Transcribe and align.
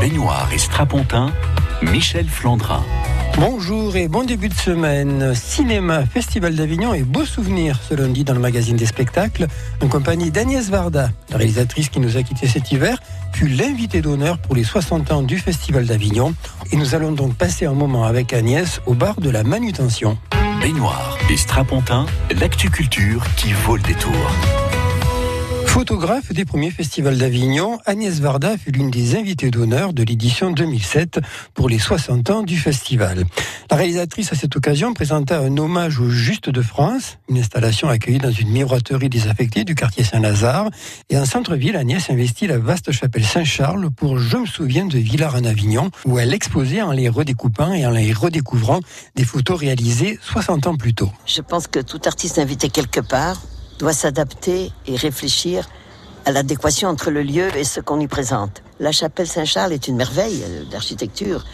baignoire 0.00 0.48
et 0.52 0.58
strapontin, 0.58 1.32
Michel 1.82 2.28
Flandrin. 2.28 2.84
Bonjour 3.36 3.96
et 3.96 4.08
bon 4.08 4.24
début 4.24 4.48
de 4.48 4.54
semaine. 4.54 5.34
Cinéma, 5.34 6.04
Festival 6.06 6.54
d'Avignon 6.54 6.94
et 6.94 7.02
beaux 7.02 7.24
souvenirs 7.24 7.78
ce 7.88 7.94
lundi 7.94 8.24
dans 8.24 8.34
le 8.34 8.40
magazine 8.40 8.76
des 8.76 8.86
spectacles 8.86 9.46
en 9.82 9.88
compagnie 9.88 10.30
d'Agnès 10.30 10.68
Varda, 10.70 11.10
la 11.30 11.36
réalisatrice 11.36 11.88
qui 11.88 12.00
nous 12.00 12.16
a 12.16 12.22
quittés 12.22 12.46
cet 12.46 12.70
hiver, 12.70 12.98
fut 13.32 13.48
l'invitée 13.48 14.00
d'honneur 14.00 14.38
pour 14.38 14.54
les 14.54 14.64
60 14.64 15.12
ans 15.12 15.22
du 15.22 15.38
Festival 15.38 15.86
d'Avignon. 15.86 16.34
Et 16.72 16.76
nous 16.76 16.94
allons 16.94 17.12
donc 17.12 17.34
passer 17.34 17.66
un 17.66 17.74
moment 17.74 18.04
avec 18.04 18.32
Agnès 18.32 18.80
au 18.86 18.94
bar 18.94 19.20
de 19.20 19.30
la 19.30 19.42
manutention. 19.42 20.18
Baignoire 20.60 21.18
et 21.30 21.36
strapontin, 21.36 22.06
l'actu 22.40 22.70
culture 22.70 23.24
qui 23.36 23.52
vaut 23.52 23.76
le 23.76 23.82
détour. 23.82 24.12
Photographe 25.68 26.32
des 26.32 26.44
premiers 26.44 26.72
festivals 26.72 27.18
d'Avignon, 27.18 27.78
Agnès 27.86 28.18
Varda 28.20 28.56
fut 28.58 28.72
l'une 28.72 28.90
des 28.90 29.16
invitées 29.16 29.50
d'honneur 29.50 29.92
de 29.92 30.02
l'édition 30.02 30.50
2007 30.50 31.20
pour 31.54 31.68
les 31.68 31.78
60 31.78 32.30
ans 32.30 32.42
du 32.42 32.56
festival. 32.56 33.24
La 33.70 33.76
réalisatrice 33.76 34.32
à 34.32 34.34
cette 34.34 34.56
occasion 34.56 34.92
présenta 34.92 35.38
un 35.38 35.56
hommage 35.56 36.00
au 36.00 36.08
Juste 36.08 36.50
de 36.50 36.62
France, 36.62 37.18
une 37.28 37.38
installation 37.38 37.88
accueillie 37.88 38.18
dans 38.18 38.32
une 38.32 38.48
miroiterie 38.48 39.08
désaffectée 39.08 39.64
du 39.64 39.74
quartier 39.76 40.02
Saint-Lazare. 40.02 40.70
Et 41.10 41.18
en 41.18 41.24
centre-ville, 41.24 41.76
Agnès 41.76 42.10
investit 42.10 42.48
la 42.48 42.58
vaste 42.58 42.90
chapelle 42.90 43.24
Saint-Charles 43.24 43.90
pour 43.90 44.18
Je 44.18 44.38
me 44.38 44.46
souviens 44.46 44.86
de 44.86 44.98
Villars 44.98 45.36
en 45.36 45.44
Avignon, 45.44 45.90
où 46.06 46.18
elle 46.18 46.34
exposait 46.34 46.82
en 46.82 46.90
les 46.90 47.08
redécoupant 47.08 47.72
et 47.72 47.86
en 47.86 47.90
les 47.90 48.12
redécouvrant 48.12 48.80
des 49.14 49.24
photos 49.24 49.60
réalisées 49.60 50.18
60 50.22 50.66
ans 50.66 50.76
plus 50.76 50.94
tôt. 50.94 51.12
Je 51.26 51.42
pense 51.42 51.68
que 51.68 51.78
tout 51.78 52.00
artiste 52.06 52.38
invité 52.38 52.68
quelque 52.68 53.00
part 53.00 53.40
doit 53.78 53.92
s'adapter 53.92 54.72
et 54.86 54.96
réfléchir 54.96 55.68
à 56.24 56.32
l'adéquation 56.32 56.88
entre 56.88 57.10
le 57.10 57.22
lieu 57.22 57.48
et 57.56 57.64
ce 57.64 57.80
qu'on 57.80 58.00
y 58.00 58.06
présente. 58.06 58.62
La 58.80 58.92
chapelle 58.92 59.26
Saint-Charles 59.26 59.72
est 59.72 59.88
une 59.88 59.96
merveille 59.96 60.44
d'architecture. 60.70 61.44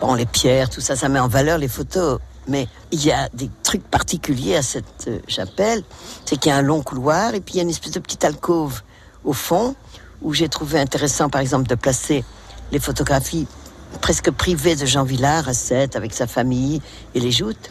Bon, 0.00 0.14
les 0.14 0.26
pierres, 0.26 0.70
tout 0.70 0.80
ça, 0.80 0.96
ça 0.96 1.08
met 1.08 1.18
en 1.18 1.28
valeur 1.28 1.58
les 1.58 1.68
photos. 1.68 2.18
Mais 2.48 2.66
il 2.90 3.04
y 3.04 3.12
a 3.12 3.28
des 3.34 3.50
trucs 3.62 3.84
particuliers 3.84 4.56
à 4.56 4.62
cette 4.62 5.06
euh, 5.06 5.20
chapelle. 5.28 5.84
C'est 6.24 6.36
qu'il 6.36 6.50
y 6.50 6.52
a 6.52 6.56
un 6.56 6.62
long 6.62 6.82
couloir 6.82 7.34
et 7.34 7.40
puis 7.40 7.54
il 7.54 7.56
y 7.58 7.60
a 7.60 7.62
une 7.62 7.70
espèce 7.70 7.92
de 7.92 8.00
petite 8.00 8.24
alcôve 8.24 8.82
au 9.24 9.32
fond 9.32 9.76
où 10.22 10.32
j'ai 10.32 10.48
trouvé 10.48 10.80
intéressant, 10.80 11.28
par 11.28 11.40
exemple, 11.40 11.68
de 11.68 11.74
placer 11.74 12.24
les 12.72 12.80
photographies 12.80 13.46
presque 14.00 14.30
privées 14.30 14.74
de 14.74 14.86
Jean 14.86 15.04
Villard 15.04 15.48
à 15.48 15.52
7 15.52 15.94
avec 15.94 16.14
sa 16.14 16.26
famille 16.26 16.80
et 17.14 17.20
les 17.20 17.30
joutes. 17.30 17.70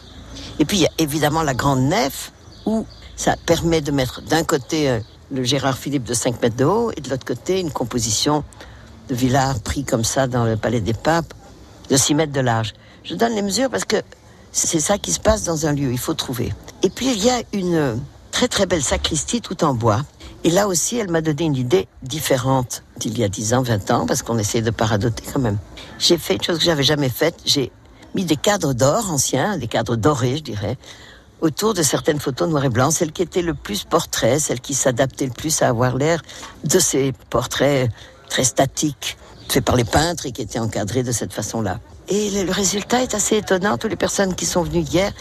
Et 0.58 0.64
puis 0.64 0.78
il 0.78 0.82
y 0.82 0.86
a 0.86 0.92
évidemment 0.98 1.42
la 1.42 1.54
grande 1.54 1.80
nef 1.80 2.32
où 2.64 2.86
ça 3.16 3.36
permet 3.46 3.80
de 3.80 3.92
mettre 3.92 4.22
d'un 4.22 4.44
côté 4.44 4.88
euh, 4.88 5.00
le 5.30 5.42
Gérard 5.44 5.78
Philippe 5.78 6.04
de 6.04 6.14
5 6.14 6.42
mètres 6.42 6.56
de 6.56 6.64
haut 6.64 6.92
et 6.96 7.00
de 7.00 7.08
l'autre 7.08 7.24
côté 7.24 7.60
une 7.60 7.70
composition 7.70 8.44
de 9.08 9.14
Villard 9.14 9.60
pris 9.60 9.84
comme 9.84 10.04
ça 10.04 10.26
dans 10.26 10.44
le 10.44 10.56
Palais 10.56 10.80
des 10.80 10.94
Papes 10.94 11.34
de 11.90 11.96
6 11.96 12.14
mètres 12.14 12.32
de 12.32 12.40
large. 12.40 12.74
Je 13.04 13.14
donne 13.14 13.34
les 13.34 13.42
mesures 13.42 13.70
parce 13.70 13.84
que 13.84 13.96
c'est 14.52 14.80
ça 14.80 14.98
qui 14.98 15.12
se 15.12 15.20
passe 15.20 15.44
dans 15.44 15.66
un 15.66 15.72
lieu, 15.72 15.90
il 15.90 15.98
faut 15.98 16.14
trouver. 16.14 16.52
Et 16.82 16.90
puis 16.90 17.10
il 17.12 17.24
y 17.24 17.30
a 17.30 17.42
une 17.52 18.00
très 18.30 18.48
très 18.48 18.66
belle 18.66 18.82
sacristie 18.82 19.40
tout 19.40 19.64
en 19.64 19.74
bois. 19.74 20.02
Et 20.44 20.50
là 20.50 20.66
aussi, 20.66 20.96
elle 20.98 21.10
m'a 21.10 21.20
donné 21.20 21.44
une 21.44 21.54
idée 21.56 21.86
différente 22.02 22.82
d'il 22.98 23.16
y 23.16 23.22
a 23.22 23.28
10 23.28 23.54
ans, 23.54 23.62
20 23.62 23.90
ans, 23.92 24.06
parce 24.06 24.22
qu'on 24.22 24.38
essayait 24.38 24.64
de 24.64 24.70
paradoter 24.70 25.22
quand 25.32 25.38
même. 25.38 25.58
J'ai 25.98 26.18
fait 26.18 26.34
une 26.34 26.42
chose 26.42 26.58
que 26.58 26.64
j'avais 26.64 26.82
jamais 26.82 27.08
faite, 27.08 27.36
j'ai 27.44 27.70
mis 28.14 28.24
des 28.24 28.36
cadres 28.36 28.74
d'or 28.74 29.10
anciens, 29.10 29.56
des 29.56 29.68
cadres 29.68 29.96
dorés, 29.96 30.38
je 30.38 30.42
dirais, 30.42 30.76
autour 31.42 31.74
de 31.74 31.82
certaines 31.82 32.20
photos 32.20 32.48
noir 32.48 32.64
et 32.64 32.68
blanc, 32.70 32.90
celle 32.90 33.12
qui 33.12 33.20
était 33.20 33.42
le 33.42 33.52
plus 33.52 33.84
portrait, 33.84 34.38
celle 34.38 34.60
qui 34.60 34.74
s'adaptait 34.74 35.26
le 35.26 35.32
plus 35.32 35.60
à 35.60 35.68
avoir 35.68 35.96
l'air 35.96 36.22
de 36.64 36.78
ces 36.78 37.12
portraits 37.28 37.90
très 38.30 38.44
statiques, 38.44 39.18
faits 39.48 39.64
par 39.64 39.76
les 39.76 39.84
peintres 39.84 40.24
et 40.24 40.32
qui 40.32 40.40
étaient 40.40 40.60
encadrés 40.60 41.02
de 41.02 41.12
cette 41.12 41.32
façon-là. 41.32 41.80
Et 42.08 42.30
le, 42.44 42.50
résultat 42.50 43.02
est 43.02 43.14
assez 43.14 43.36
étonnant. 43.36 43.76
Toutes 43.76 43.90
les 43.90 43.96
personnes 43.96 44.34
qui 44.34 44.46
sont 44.46 44.62
venues 44.62 44.82
hier 44.82 45.12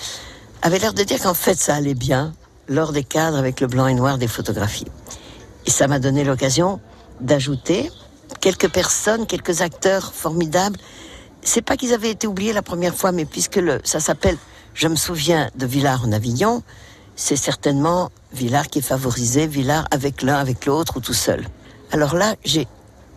avaient 0.61 0.80
l'air 0.80 0.94
de 0.94 1.03
dire 1.03 1.19
qu'en 1.19 1.33
fait 1.33 1.55
ça 1.55 1.75
allait 1.75 1.95
bien 1.95 2.33
lors 2.67 2.93
des 2.93 3.04
cadres 3.04 3.37
avec 3.37 3.60
le 3.60 3.67
blanc 3.67 3.87
et 3.87 3.95
noir 3.95 4.20
des 4.20 4.27
photographies. 4.27 4.87
Et 5.65 5.71
ça 5.71 5.87
m'a 5.87 5.99
donné 5.99 6.23
l'occasion 6.23 6.80
d'ajouter 7.20 7.92
quelques 8.39 8.70
personnes, 8.70 9.26
quelques 9.26 9.61
acteurs 9.61 10.14
formidables. 10.14 10.77
C'est 11.42 11.64
pas 11.64 11.77
qu'ils 11.77 11.93
avaient 11.93 12.11
été 12.11 12.27
oubliés 12.27 12.54
la 12.54 12.61
première 12.61 12.93
fois, 12.93 13.11
mais 13.11 13.26
puisque 13.26 13.60
ça 13.83 13.99
s'appelle 13.99 14.37
je 14.73 14.87
me 14.87 14.95
souviens 14.95 15.49
de 15.55 15.65
Villars 15.65 16.04
en 16.05 16.11
Avignon, 16.11 16.64
c'est 17.15 17.36
certainement 17.36 18.09
Villars 18.33 18.67
qui 18.67 18.80
est 18.80 18.83
favorisé, 18.83 19.48
Villars 19.48 19.86
avec 19.92 20.21
l'un, 20.21 20.36
avec 20.36 20.65
l'autre 20.65 20.98
ou 20.98 21.02
tout 21.02 21.14
seul. 21.14 21.45
Alors 21.92 22.15
là, 22.15 22.36
j'ai 22.43 22.67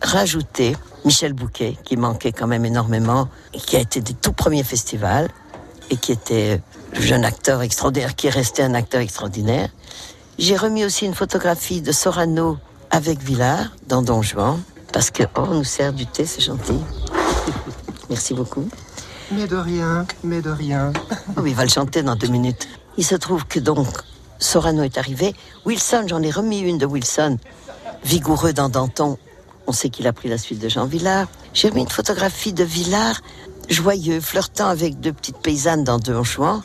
rajouté 0.01 0.75
Michel 1.05 1.33
Bouquet, 1.33 1.77
qui 1.83 1.97
manquait 1.97 2.31
quand 2.31 2.47
même 2.47 2.65
énormément, 2.65 3.29
qui 3.53 3.75
a 3.75 3.79
été 3.79 4.01
des 4.01 4.13
tout 4.13 4.33
premiers 4.33 4.63
festivals, 4.63 5.29
et 5.89 5.97
qui 5.97 6.11
était 6.11 6.61
le 6.93 7.01
jeune 7.01 7.23
acteur 7.23 7.61
extraordinaire, 7.61 8.15
qui 8.15 8.27
est 8.27 8.31
resté 8.31 8.63
un 8.63 8.73
acteur 8.73 9.01
extraordinaire. 9.01 9.69
J'ai 10.37 10.57
remis 10.57 10.83
aussi 10.83 11.05
une 11.05 11.13
photographie 11.13 11.81
de 11.81 11.91
Sorano 11.91 12.57
avec 12.91 13.21
Villars 13.21 13.71
dans 13.87 14.01
Don 14.01 14.21
Juan, 14.21 14.59
parce 14.91 15.11
que, 15.11 15.23
oh, 15.23 15.45
on 15.49 15.55
nous 15.55 15.63
sert 15.63 15.93
du 15.93 16.05
thé, 16.05 16.25
c'est 16.25 16.41
gentil. 16.41 16.79
Merci 18.09 18.33
beaucoup. 18.33 18.67
Mais 19.31 19.47
de 19.47 19.55
rien, 19.55 20.05
mais 20.23 20.41
de 20.41 20.49
rien. 20.49 20.93
Oh, 21.37 21.45
il 21.45 21.55
va 21.55 21.63
le 21.63 21.69
chanter 21.69 22.03
dans 22.03 22.15
deux 22.15 22.27
minutes. 22.27 22.67
Il 22.97 23.03
se 23.03 23.15
trouve 23.15 23.45
que 23.45 23.59
donc 23.59 23.87
Sorano 24.39 24.83
est 24.83 24.97
arrivé. 24.97 25.33
Wilson, 25.65 26.05
j'en 26.07 26.21
ai 26.21 26.31
remis 26.31 26.59
une 26.59 26.77
de 26.77 26.85
Wilson, 26.85 27.37
vigoureux 28.03 28.53
dans 28.53 28.69
Danton. 28.69 29.17
On 29.67 29.71
sait 29.71 29.89
qu'il 29.89 30.07
a 30.07 30.13
pris 30.13 30.29
la 30.29 30.37
suite 30.37 30.59
de 30.59 30.69
Jean 30.69 30.85
Villard. 30.85 31.27
J'ai 31.53 31.69
remis 31.69 31.81
une 31.81 31.89
photographie 31.89 32.53
de 32.53 32.63
Villard, 32.63 33.21
joyeux, 33.69 34.21
flirtant 34.21 34.67
avec 34.67 34.99
deux 34.99 35.11
petites 35.11 35.39
paysannes 35.39 35.83
dans 35.83 35.97
deux 35.97 36.21
Chouan. 36.23 36.61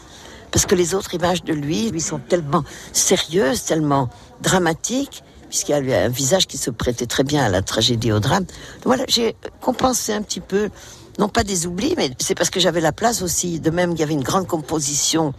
Parce 0.53 0.67
que 0.67 0.75
les 0.75 0.95
autres 0.95 1.15
images 1.15 1.43
de 1.43 1.53
lui, 1.53 1.91
lui 1.91 2.01
sont 2.01 2.19
tellement 2.19 2.65
sérieuses, 2.93 3.65
tellement 3.65 4.11
dramatiques, 4.43 5.23
puisqu'il 5.49 5.73
a 5.73 6.05
un 6.05 6.09
visage 6.09 6.47
qui 6.47 6.59
se 6.59 6.71
prêtait 6.71 7.07
très 7.07 7.25
bien 7.25 7.43
à 7.45 7.49
la 7.49 7.63
tragédie, 7.63 8.13
au 8.13 8.21
drame. 8.21 8.45
voilà, 8.85 9.05
j'ai 9.09 9.35
compensé 9.61 10.13
un 10.13 10.23
petit 10.23 10.41
peu 10.41 10.71
non 11.21 11.29
pas 11.29 11.45
des 11.45 11.67
oublis, 11.67 11.95
mais 11.99 12.11
c'est 12.19 12.35
parce 12.35 12.49
que 12.49 12.59
j'avais 12.61 12.81
la 12.81 12.93
place 12.93 13.21
aussi. 13.21 13.61
De 13.61 13.71
même, 13.71 13.93
il 13.93 14.01
y 14.01 14.03
avait 14.03 14.15
une 14.15 14.23
grande 14.23 14.47
composition 14.47 15.35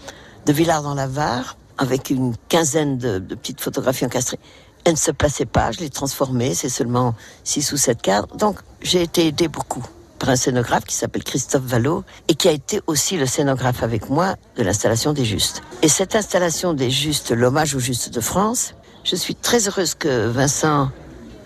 de 0.46 0.53
Villars 0.53 0.84
dans 0.84 0.94
la 0.94 1.08
Var, 1.08 1.58
avec 1.80 2.12
une 2.12 2.36
quinzaine 2.50 3.00
de, 3.00 3.18
petites 3.18 3.59
photographies 3.59 4.06
encastrées. 4.06 4.40
Elle 4.84 4.94
ne 4.94 4.97
se 4.97 5.09
plaçait 5.09 5.47
pas, 5.47 5.72
je 5.72 5.80
l'ai 5.80 5.90
transformée, 5.90 6.53
c'est 6.53 6.70
seulement 6.70 7.16
six 7.44 7.72
ou 7.72 7.78
sept 7.78 8.00
cadres. 8.00 8.28
Donc, 8.38 8.59
j'ai 8.84 9.02
été 9.02 9.25
aidé 9.25 9.47
beaucoup 9.47 9.84
par 10.20 10.30
un 10.30 10.36
scénographe 10.36 10.86
qui 10.86 10.96
s'appelle 10.96 11.24
Christophe 11.24 11.64
Vallot 11.64 12.03
et 12.28 12.36
qui 12.36 12.47
a 12.47 12.52
été 12.52 12.80
aussi 12.86 13.18
le 13.18 13.25
scénographe 13.25 13.81
avec 13.81 14.08
moi 14.08 14.36
de 14.58 14.64
l'installation 14.64 15.14
des 15.14 15.25
Justes. 15.25 15.64
Et 15.81 15.88
cette 15.88 16.16
installation 16.16 16.74
des 16.74 16.91
Justes, 16.91 17.31
l'hommage 17.31 17.74
aux 17.74 17.80
Justes 17.80 18.14
de 18.14 18.22
France, 18.22 18.75
je 19.03 19.16
suis 19.16 19.34
très 19.34 19.68
heureuse 19.68 19.96
que 19.96 20.28
Vincent 20.28 20.91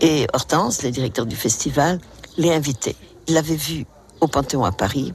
et 0.02 0.28
Hortense, 0.34 0.82
les 0.82 0.92
directeurs 0.92 1.26
du 1.26 1.38
festival, 1.38 2.00
l'aient 2.38 2.54
invité. 2.54 2.98
Il 3.28 3.36
l'avait 3.36 3.56
vu 3.56 3.86
au 4.22 4.28
Panthéon 4.28 4.64
à 4.64 4.72
Paris. 4.72 5.14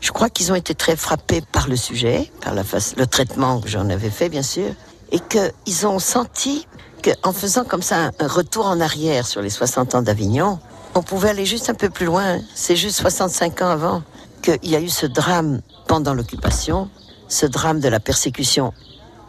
Je 0.00 0.10
crois 0.10 0.28
qu'ils 0.28 0.52
ont 0.52 0.54
été 0.54 0.74
très 0.74 0.96
frappés 0.96 1.42
par 1.52 1.68
le 1.68 1.76
sujet, 1.76 2.30
par 2.40 2.54
le 2.54 3.06
traitement 3.06 3.60
que 3.60 3.68
j'en 3.68 3.88
avais 3.88 4.10
fait, 4.10 4.28
bien 4.28 4.42
sûr, 4.42 4.70
et 5.12 5.20
qu'ils 5.20 5.86
ont 5.86 5.98
senti 5.98 6.66
qu'en 7.02 7.32
faisant 7.32 7.64
comme 7.64 7.82
ça 7.82 8.10
un 8.18 8.28
retour 8.28 8.66
en 8.66 8.80
arrière 8.80 9.26
sur 9.26 9.42
les 9.42 9.50
60 9.50 9.94
ans 9.94 10.02
d'Avignon, 10.02 10.58
on 10.94 11.02
pouvait 11.02 11.30
aller 11.30 11.46
juste 11.46 11.70
un 11.70 11.74
peu 11.74 11.88
plus 11.88 12.06
loin. 12.06 12.40
C'est 12.54 12.76
juste 12.76 12.96
65 12.96 13.62
ans 13.62 13.68
avant 13.68 14.02
qu'il 14.42 14.70
y 14.70 14.76
a 14.76 14.80
eu 14.80 14.88
ce 14.88 15.06
drame 15.06 15.60
pendant 15.86 16.14
l'occupation, 16.14 16.88
ce 17.28 17.46
drame 17.46 17.80
de 17.80 17.88
la 17.88 18.00
persécution 18.00 18.72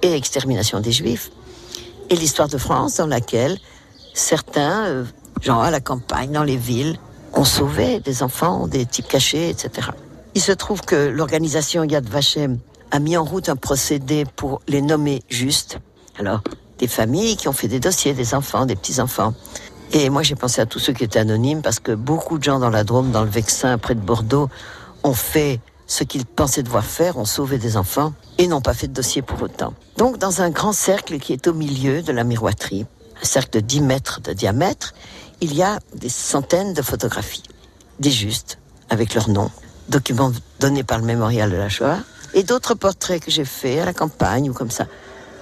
et 0.02 0.14
extermination 0.14 0.80
des 0.80 0.92
Juifs, 0.92 1.32
et 2.10 2.16
l'histoire 2.16 2.48
de 2.48 2.58
France 2.58 2.98
dans 2.98 3.08
laquelle 3.08 3.58
certains, 4.14 4.86
euh, 4.86 5.06
gens 5.42 5.60
à 5.60 5.72
la 5.72 5.80
campagne, 5.80 6.32
dans 6.32 6.44
les 6.44 6.58
villes, 6.58 6.98
on 7.34 7.46
sauvait 7.46 8.00
des 8.00 8.24
enfants, 8.24 8.68
des 8.68 8.86
types 8.86 9.08
cachés, 9.08 9.50
etc. 9.50 9.90
Il 10.36 10.42
se 10.42 10.52
trouve 10.52 10.82
que 10.82 10.96
l'organisation 10.96 11.84
Yad 11.84 12.08
Vashem 12.08 12.60
a 12.92 13.00
mis 13.00 13.18
en 13.18 13.24
route 13.24 13.50
un 13.50 13.56
procédé 13.56 14.26
pour 14.36 14.62
les 14.68 14.82
nommer 14.82 15.24
justes. 15.30 15.80
Alors, 16.20 16.42
des 16.78 16.88
familles 16.88 17.38
qui 17.38 17.48
ont 17.48 17.54
fait 17.54 17.68
des 17.68 17.80
dossiers, 17.80 18.14
des 18.14 18.36
enfants, 18.36 18.66
des 18.66 18.76
petits-enfants. 18.76 19.34
Et 19.92 20.10
moi, 20.10 20.24
j'ai 20.24 20.36
pensé 20.36 20.62
à 20.62 20.66
tous 20.66 20.80
ceux 20.80 20.94
qui 20.94 21.04
étaient 21.04 21.20
anonymes 21.20 21.62
parce 21.62 21.80
que 21.80 21.92
beaucoup 21.92 22.38
de 22.38 22.44
gens 22.44 22.60
dans 22.60 22.70
la 22.70 22.84
Drôme, 22.84 23.12
dans 23.12 23.24
le 23.24 23.30
Vexin, 23.30 23.78
près 23.78 23.96
de 23.96 24.00
Bordeaux, 24.00 24.50
ont 25.04 25.14
fait 25.14 25.60
ce 25.88 26.04
qu'ils 26.04 26.26
pensaient 26.26 26.64
devoir 26.64 26.86
faire, 26.86 27.18
ont 27.18 27.26
sauvé 27.26 27.58
des 27.58 27.78
enfants 27.78 28.14
et 28.38 28.48
n'ont 28.48 28.62
pas 28.62 28.74
fait 28.74 28.88
de 28.88 28.94
dossier 28.94 29.22
pour 29.22 29.42
autant. 29.42 29.74
Donc, 29.98 30.18
dans 30.18 30.42
un 30.42 30.50
grand 30.50 30.74
cercle 30.74 31.20
qui 31.20 31.34
est 31.34 31.48
au 31.48 31.54
milieu 31.54 32.02
de 32.02 32.12
la 32.12 32.24
miroiterie, 32.24 32.86
un 33.22 33.26
cercle 33.26 33.52
de 33.52 33.60
10 33.60 33.82
mètres 33.82 34.22
de 34.22 34.34
diamètre, 34.34 34.94
il 35.44 35.54
y 35.54 35.62
a 35.62 35.80
des 35.94 36.08
centaines 36.08 36.74
de 36.74 36.82
photographies, 36.82 37.44
des 38.00 38.12
justes, 38.12 38.60
avec 38.90 39.14
leurs 39.14 39.28
noms, 39.28 39.52
documents 39.90 40.32
donnés 40.62 40.84
par 40.84 41.00
le 41.00 41.04
mémorial 41.04 41.52
de 41.52 41.58
la 41.58 41.68
Shoah, 41.68 41.98
et 42.34 42.44
d'autres 42.44 42.76
portraits 42.76 43.22
que 43.22 43.30
j'ai 43.30 43.44
faits 43.44 43.82
à 43.82 43.86
la 43.86 43.94
campagne 43.94 44.50
ou 44.50 44.54
comme 44.54 44.72
ça, 44.72 44.88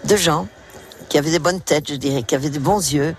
de 0.06 0.16
gens 0.16 0.48
qui 1.08 1.20
avaient 1.20 1.30
des 1.30 1.38
bonnes 1.38 1.62
têtes, 1.62 1.90
je 1.90 1.96
dirais, 1.96 2.24
qui 2.24 2.34
avaient 2.34 2.50
des 2.50 2.58
bons 2.58 2.80
yeux, 2.80 3.16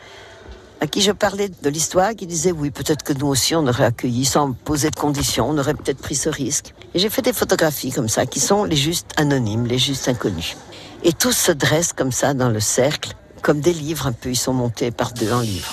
à 0.81 0.89
qui 0.89 1.03
je 1.03 1.13
parlais 1.13 1.49
de 1.51 1.69
l'histoire, 1.69 2.17
qui 2.17 2.27
disait 2.27 2.51
oui, 2.51 2.73
peut-être 2.73 3.05
que 3.05 3.13
nous 3.13 3.29
aussi 3.29 3.55
on 3.55 3.65
aurait 3.69 3.85
accueilli 3.85 4.25
sans 4.25 4.51
poser 4.51 4.91
de 4.91 4.97
conditions, 4.97 5.49
on 5.49 5.59
aurait 5.59 5.75
peut-être 5.75 6.03
pris 6.03 6.17
ce 6.17 6.31
risque. 6.31 6.75
Et 6.95 6.99
j'ai 6.99 7.11
fait 7.11 7.23
des 7.23 7.33
photographies 7.33 7.93
comme 7.93 8.09
ça, 8.09 8.27
qui 8.27 8.41
sont 8.41 8.65
les 8.65 8.75
justes 8.75 9.13
anonymes, 9.17 9.67
les 9.67 9.79
justes 9.79 10.09
inconnus. 10.09 10.57
Et 11.05 11.13
tous 11.13 11.37
se 11.37 11.53
dressent 11.53 11.93
comme 11.93 12.11
ça 12.11 12.35
dans 12.35 12.49
le 12.49 12.59
cercle, 12.59 13.15
comme 13.41 13.61
des 13.61 13.73
livres 13.73 14.09
un 14.09 14.13
peu, 14.13 14.31
ils 14.31 14.37
sont 14.37 14.53
montés 14.53 14.91
par 14.91 15.13
deux 15.13 15.33
en 15.33 15.41
livres. 15.41 15.73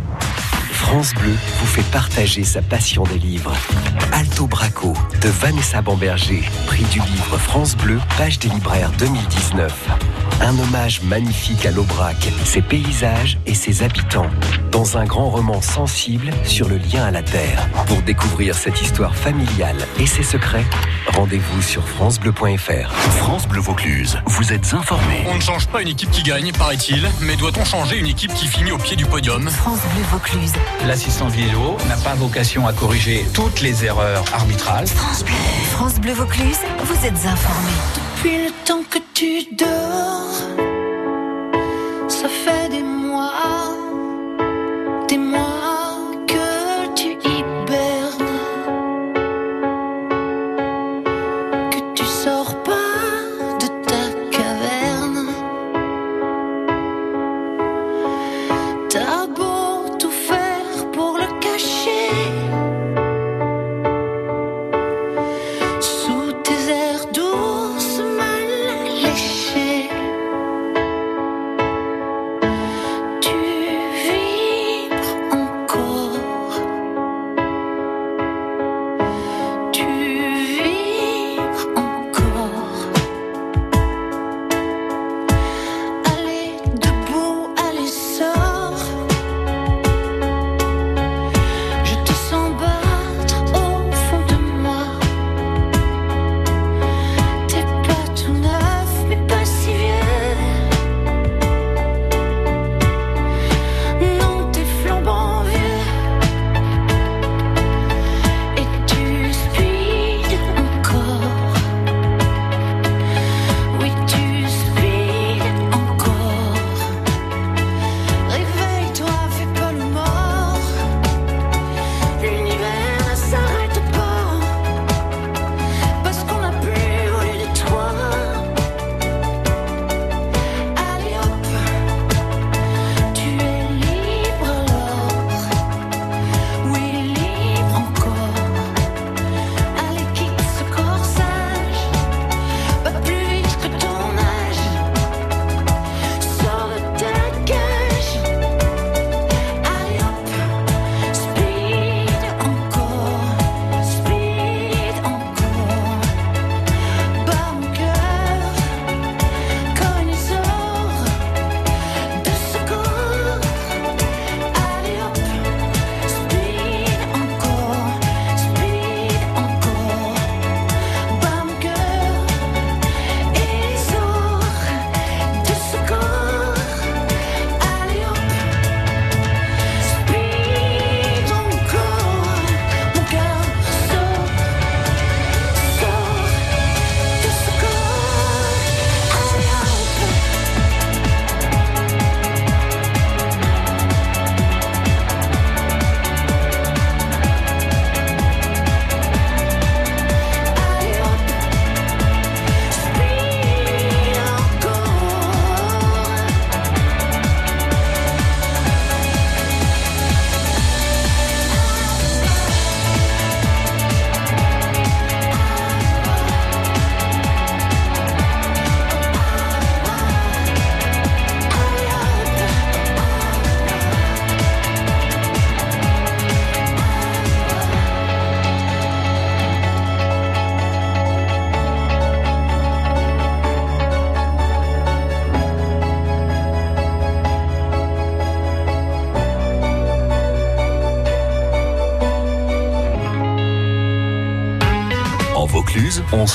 France 0.91 1.13
Bleu 1.13 1.31
vous 1.31 1.67
fait 1.67 1.89
partager 1.89 2.43
sa 2.43 2.61
passion 2.61 3.03
des 3.03 3.17
livres. 3.17 3.53
Alto 4.11 4.45
Braco 4.45 4.91
de 5.21 5.29
Vanessa 5.29 5.81
Bamberger, 5.81 6.43
prix 6.67 6.83
du 6.83 6.99
livre 6.99 7.37
France 7.37 7.77
Bleu, 7.77 7.97
page 8.17 8.39
des 8.39 8.49
libraires 8.49 8.91
2019. 8.99 10.30
Un 10.43 10.57
hommage 10.57 11.01
magnifique 11.03 11.65
à 11.67 11.71
l'Aubrac, 11.71 12.17
ses 12.45 12.63
paysages 12.63 13.37
et 13.45 13.53
ses 13.53 13.83
habitants, 13.83 14.29
dans 14.71 14.97
un 14.97 15.05
grand 15.05 15.29
roman 15.29 15.61
sensible 15.61 16.31
sur 16.43 16.67
le 16.67 16.77
lien 16.77 17.05
à 17.05 17.11
la 17.11 17.21
terre. 17.21 17.69
Pour 17.85 18.01
découvrir 18.01 18.55
cette 18.55 18.81
histoire 18.81 19.15
familiale 19.15 19.77
et 19.99 20.07
ses 20.07 20.23
secrets, 20.23 20.65
rendez-vous 21.13 21.61
sur 21.61 21.87
francebleu.fr. 21.87 22.91
France 23.17 23.47
Bleu 23.47 23.61
Vaucluse, 23.61 24.17
vous 24.25 24.51
êtes 24.51 24.73
informés. 24.73 25.25
On 25.29 25.35
ne 25.35 25.41
change 25.41 25.67
pas 25.67 25.81
une 25.81 25.89
équipe 25.89 26.09
qui 26.09 26.23
gagne, 26.23 26.51
paraît-il, 26.53 27.07
mais 27.21 27.35
doit-on 27.35 27.63
changer 27.63 27.99
une 27.99 28.07
équipe 28.07 28.33
qui 28.33 28.47
finit 28.47 28.71
au 28.71 28.79
pied 28.79 28.95
du 28.95 29.05
podium 29.05 29.47
France 29.47 29.81
Bleu 29.93 30.03
Vaucluse. 30.11 30.53
L'assistant 30.87 31.27
vidéo 31.27 31.77
n'a 31.87 31.97
pas 31.97 32.15
vocation 32.15 32.65
à 32.67 32.73
corriger 32.73 33.25
toutes 33.33 33.61
les 33.61 33.85
erreurs 33.85 34.25
arbitrales. 34.33 34.87
France 34.87 35.23
Bleu. 35.23 35.35
France 35.71 35.99
Bleu 35.99 36.13
Vaucluse, 36.13 36.59
vous 36.83 37.05
êtes 37.05 37.25
informés. 37.27 38.10
Depuis 38.23 38.37
le 38.37 38.51
temps 38.65 38.83
que 38.87 38.99
tu 39.15 39.51
dors, 39.55 40.29
ça 42.07 42.29
fait 42.29 42.60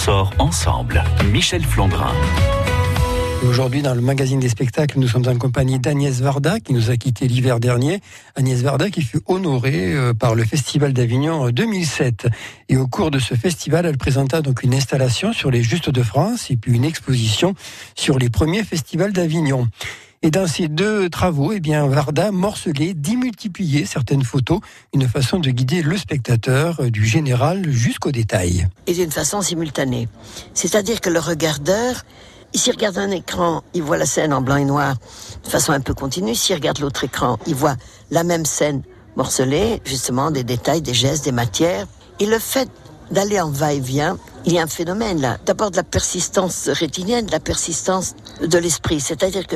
ensemble. 0.09 1.03
Michel 1.33 1.65
Flandrin. 1.65 2.13
Aujourd'hui, 3.45 3.83
dans 3.83 3.95
le 3.95 4.01
magazine 4.01 4.41
des 4.41 4.49
spectacles, 4.49 4.99
nous 4.99 5.09
sommes 5.09 5.27
en 5.29 5.37
compagnie 5.37 5.79
d'Agnès 5.79 6.21
Varda, 6.21 6.61
qui 6.61 6.73
nous 6.73 6.91
a 6.91 6.97
quitté 6.97 7.29
l'hiver 7.29 7.61
dernier. 7.61 8.01
Agnès 8.35 8.63
Varda 8.63 8.89
qui 8.89 9.03
fut 9.03 9.21
honorée 9.27 9.95
euh, 9.95 10.15
par 10.15 10.35
le 10.35 10.45
Festival 10.45 10.93
d'Avignon 10.93 11.43
en 11.43 11.51
2007. 11.51 12.29
Et 12.69 12.77
au 12.77 12.87
cours 12.87 13.11
de 13.11 13.19
ce 13.19 13.35
festival, 13.35 13.85
elle 13.85 13.99
présenta 13.99 14.43
donc 14.43 14.63
une 14.63 14.75
installation 14.75 15.33
sur 15.33 15.51
les 15.51 15.63
Justes 15.63 15.91
de 15.91 16.03
France 16.03 16.51
et 16.51 16.57
puis 16.57 16.73
une 16.73 16.85
exposition 16.85 17.55
sur 17.95 18.19
les 18.19 18.31
premiers 18.31 18.65
festivals 18.65 19.13
d'Avignon. 19.13 19.69
Et 20.27 20.31
dans 20.33 20.49
ces 20.49 20.67
deux 20.67 21.09
travaux, 21.09 21.53
eh 21.53 21.61
bien, 21.61 21.87
Varda 21.87 22.33
morcelait, 22.33 22.95
démultipliait 22.95 23.85
certaines 23.85 24.25
photos, 24.25 24.59
une 24.93 25.07
façon 25.07 25.39
de 25.39 25.51
guider 25.51 25.83
le 25.83 25.97
spectateur 25.97 26.81
euh, 26.81 26.91
du 26.91 27.07
général 27.07 27.71
jusqu'au 27.71 28.11
détail. 28.11 28.67
Et 28.89 28.95
d'une 28.95 29.13
façon 29.13 29.41
simultanée. 29.41 30.09
C'est-à-dire 30.53 31.01
que 31.01 31.11
le 31.11 31.21
regardeur, 31.21 32.03
s'il 32.53 32.73
regarde 32.73 32.99
un 32.99 33.13
écran, 33.13 33.63
il 33.73 33.85
voit 33.85 33.99
la 33.99 34.05
scène 34.05 34.33
en 34.33 34.41
blanc 34.41 34.57
et 34.57 34.65
noir 34.65 34.97
de 35.45 35.49
façon 35.49 35.71
un 35.71 35.81
peu 35.81 35.95
continue. 35.95 36.35
S'il 36.35 36.57
regarde 36.57 36.81
l'autre 36.81 37.05
écran, 37.05 37.39
il 37.47 37.55
voit 37.55 37.77
la 38.11 38.25
même 38.25 38.47
scène 38.47 38.83
morcelée, 39.15 39.81
justement 39.85 40.33
des 40.33 40.43
détails, 40.43 40.83
des 40.83 40.93
gestes, 40.93 41.25
des 41.25 41.31
matières. 41.31 41.87
Et 42.19 42.27
le 42.27 42.41
fait 42.41 42.69
d'aller 43.13 43.41
en 43.41 43.51
va-et-vient, 43.51 44.19
il 44.45 44.55
y 44.55 44.59
a 44.59 44.63
un 44.63 44.67
phénomène 44.67 45.21
là. 45.21 45.39
D'abord 45.47 45.71
de 45.71 45.77
la 45.77 45.85
persistance 45.85 46.69
rétinienne, 46.69 47.27
de 47.27 47.31
la 47.31 47.39
persistance 47.39 48.17
de 48.41 48.59
l'esprit. 48.59 48.99
C'est-à-dire 48.99 49.47
que 49.47 49.55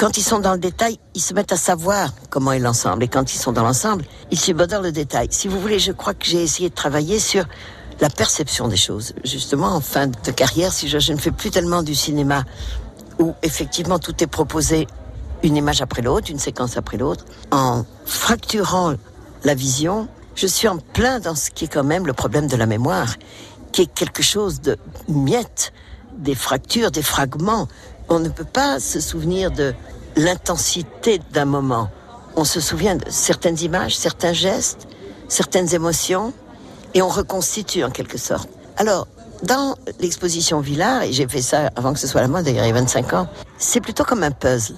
quand 0.00 0.16
ils 0.16 0.22
sont 0.22 0.38
dans 0.38 0.54
le 0.54 0.58
détail, 0.58 0.98
ils 1.14 1.20
se 1.20 1.34
mettent 1.34 1.52
à 1.52 1.58
savoir 1.58 2.14
comment 2.30 2.52
est 2.52 2.58
l'ensemble. 2.58 3.04
Et 3.04 3.08
quand 3.08 3.34
ils 3.34 3.36
sont 3.36 3.52
dans 3.52 3.62
l'ensemble, 3.62 4.06
ils 4.30 4.40
subodorent 4.40 4.80
le 4.80 4.92
détail. 4.92 5.28
Si 5.30 5.46
vous 5.46 5.60
voulez, 5.60 5.78
je 5.78 5.92
crois 5.92 6.14
que 6.14 6.24
j'ai 6.24 6.42
essayé 6.42 6.70
de 6.70 6.74
travailler 6.74 7.18
sur 7.18 7.44
la 8.00 8.08
perception 8.08 8.66
des 8.66 8.78
choses. 8.78 9.12
Justement, 9.24 9.66
en 9.66 9.82
fin 9.82 10.06
de 10.06 10.30
carrière, 10.30 10.72
si 10.72 10.88
je, 10.88 10.98
je 10.98 11.12
ne 11.12 11.18
fais 11.18 11.30
plus 11.30 11.50
tellement 11.50 11.82
du 11.82 11.94
cinéma 11.94 12.44
où 13.18 13.34
effectivement 13.42 13.98
tout 13.98 14.24
est 14.24 14.26
proposé 14.26 14.86
une 15.42 15.54
image 15.54 15.82
après 15.82 16.00
l'autre, 16.00 16.30
une 16.30 16.38
séquence 16.38 16.78
après 16.78 16.96
l'autre, 16.96 17.26
en 17.50 17.84
fracturant 18.06 18.94
la 19.44 19.54
vision, 19.54 20.08
je 20.34 20.46
suis 20.46 20.68
en 20.68 20.78
plein 20.78 21.20
dans 21.20 21.34
ce 21.34 21.50
qui 21.50 21.66
est 21.66 21.68
quand 21.68 21.84
même 21.84 22.06
le 22.06 22.14
problème 22.14 22.46
de 22.46 22.56
la 22.56 22.64
mémoire, 22.64 23.16
qui 23.70 23.82
est 23.82 23.94
quelque 23.94 24.22
chose 24.22 24.62
de 24.62 24.78
miettes, 25.08 25.74
des 26.16 26.34
fractures, 26.34 26.90
des 26.90 27.02
fragments. 27.02 27.68
On 28.10 28.18
ne 28.18 28.28
peut 28.28 28.44
pas 28.44 28.80
se 28.80 29.00
souvenir 29.00 29.50
de 29.50 29.74
l'intensité 30.16 31.20
d'un 31.32 31.44
moment. 31.44 31.88
On 32.36 32.44
se 32.44 32.60
souvient 32.60 32.96
de 32.96 33.04
certaines 33.08 33.60
images, 33.60 33.96
certains 33.96 34.32
gestes, 34.32 34.88
certaines 35.28 35.72
émotions, 35.74 36.32
et 36.94 37.02
on 37.02 37.08
reconstitue 37.08 37.84
en 37.84 37.90
quelque 37.90 38.18
sorte. 38.18 38.48
Alors, 38.76 39.06
dans 39.44 39.76
l'exposition 40.00 40.60
Villard, 40.60 41.04
et 41.04 41.12
j'ai 41.12 41.26
fait 41.28 41.40
ça 41.42 41.70
avant 41.76 41.92
que 41.92 41.98
ce 41.98 42.06
soit 42.06 42.20
la 42.20 42.28
mode, 42.28 42.44
d'ailleurs, 42.44 42.64
il 42.64 42.68
y 42.68 42.72
a 42.72 42.74
25 42.74 43.12
ans, 43.14 43.28
c'est 43.58 43.80
plutôt 43.80 44.04
comme 44.04 44.22
un 44.22 44.32
puzzle. 44.32 44.74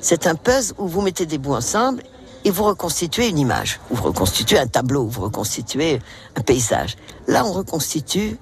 C'est 0.00 0.26
un 0.26 0.34
puzzle 0.34 0.74
où 0.78 0.88
vous 0.88 1.00
mettez 1.00 1.26
des 1.26 1.38
bouts 1.38 1.54
ensemble 1.54 2.02
et 2.44 2.50
vous 2.50 2.64
reconstituez 2.64 3.28
une 3.28 3.38
image, 3.38 3.80
ou 3.90 3.96
vous 3.96 4.02
reconstituez 4.02 4.58
un 4.58 4.66
tableau, 4.66 5.02
ou 5.04 5.08
vous 5.08 5.22
reconstituez 5.22 6.00
un 6.36 6.40
paysage. 6.42 6.96
Là, 7.28 7.44
on 7.46 7.52
reconstitue 7.52 8.36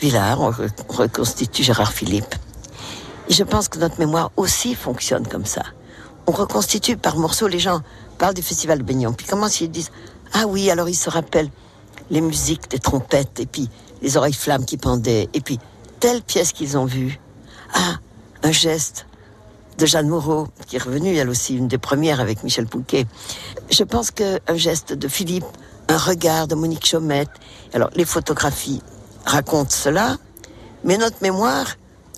Villard, 0.00 0.40
on 0.40 0.50
re- 0.50 0.70
reconstitue 0.88 1.62
Gérard 1.64 1.92
Philippe. 1.92 2.34
Et 3.28 3.32
je 3.32 3.42
pense 3.42 3.68
que 3.68 3.78
notre 3.78 3.98
mémoire 3.98 4.30
aussi 4.36 4.74
fonctionne 4.74 5.26
comme 5.26 5.46
ça. 5.46 5.62
On 6.26 6.32
reconstitue 6.32 6.96
par 6.96 7.16
morceaux, 7.16 7.48
les 7.48 7.58
gens 7.58 7.80
parlent 8.18 8.34
du 8.34 8.42
festival 8.42 8.78
de 8.78 8.82
Baignon, 8.82 9.12
puis 9.12 9.26
commencent, 9.26 9.60
ils 9.60 9.70
disent, 9.70 9.90
ah 10.32 10.46
oui, 10.46 10.70
alors 10.70 10.88
ils 10.88 10.94
se 10.94 11.10
rappellent 11.10 11.50
les 12.10 12.20
musiques 12.20 12.70
des 12.70 12.78
trompettes, 12.78 13.40
et 13.40 13.46
puis 13.46 13.68
les 14.02 14.16
oreilles 14.16 14.34
flammes 14.34 14.64
qui 14.64 14.76
pendaient, 14.76 15.28
et 15.32 15.40
puis 15.40 15.58
telle 16.00 16.22
pièce 16.22 16.52
qu'ils 16.52 16.76
ont 16.76 16.84
vue. 16.84 17.20
Ah, 17.74 17.96
un 18.42 18.52
geste 18.52 19.06
de 19.78 19.86
Jeanne 19.86 20.08
Moreau, 20.08 20.48
qui 20.66 20.76
est 20.76 20.82
revenue, 20.82 21.16
elle 21.16 21.28
aussi, 21.28 21.56
une 21.56 21.68
des 21.68 21.78
premières 21.78 22.20
avec 22.20 22.44
Michel 22.44 22.66
Pouquet. 22.66 23.06
Je 23.70 23.82
pense 23.82 24.10
qu'un 24.10 24.38
geste 24.54 24.92
de 24.92 25.08
Philippe, 25.08 25.44
un 25.88 25.98
regard 25.98 26.46
de 26.46 26.54
Monique 26.54 26.86
Chaumette, 26.86 27.30
alors 27.72 27.90
les 27.94 28.04
photographies 28.04 28.82
racontent 29.24 29.70
cela, 29.70 30.16
mais 30.84 30.96
notre 30.96 31.16
mémoire, 31.22 31.66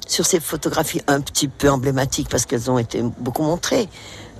sur 0.07 0.25
ces 0.25 0.41
photographies 0.41 1.03
un 1.07 1.21
petit 1.21 1.49
peu 1.49 1.71
emblématiques, 1.71 2.29
parce 2.29 2.47
qu'elles 2.47 2.71
ont 2.71 2.79
été 2.79 3.03
beaucoup 3.19 3.43
montrées, 3.43 3.89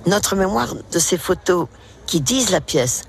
notre 0.05 0.35
mémoire 0.35 0.73
de 0.91 0.99
ces 0.99 1.17
photos 1.17 1.67
qui 2.05 2.21
disent 2.21 2.49
la 2.51 2.61
pièce 2.61 3.03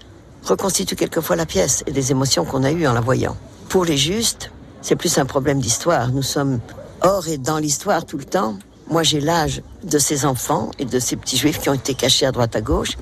reconstitue 0.45 0.97
quelquefois 0.97 1.37
la 1.37 1.47
pièce 1.47 1.85
et 1.87 1.93
les 1.93 2.11
émotions 2.11 2.45
qu'on 2.45 2.65
a 2.65 2.73
eues 2.73 2.87
en 2.87 2.93
la 2.93 3.01
voyant. 3.01 3.37
Pour 3.69 3.85
les 3.85 3.97
justes, 3.97 4.51
c'est 4.83 4.97
plus 4.97 5.19
un 5.19 5.27
problème 5.27 5.61
d'histoire. 5.61 6.09
Nous 6.09 6.23
sommes 6.23 6.61
hors 7.03 7.29
et 7.29 7.39
dans 7.39 7.59
l'histoire 7.59 8.05
tout 8.05 8.19
le 8.19 8.25
temps. 8.25 8.57
Moi, 8.89 9.03
j'ai 9.03 9.21
l'âge 9.21 9.63
de 9.85 9.99
ces 9.99 10.25
enfants 10.25 10.71
et 10.79 10.85
de 10.85 10.99
ces 10.99 11.17
petits 11.17 11.37
juifs 11.37 11.61
qui 11.61 11.69
ont 11.69 11.75
été 11.75 11.95
cachés 11.95 12.27
à 12.27 12.33
droite 12.33 12.57
à 12.57 12.61
gauche. 12.61 12.97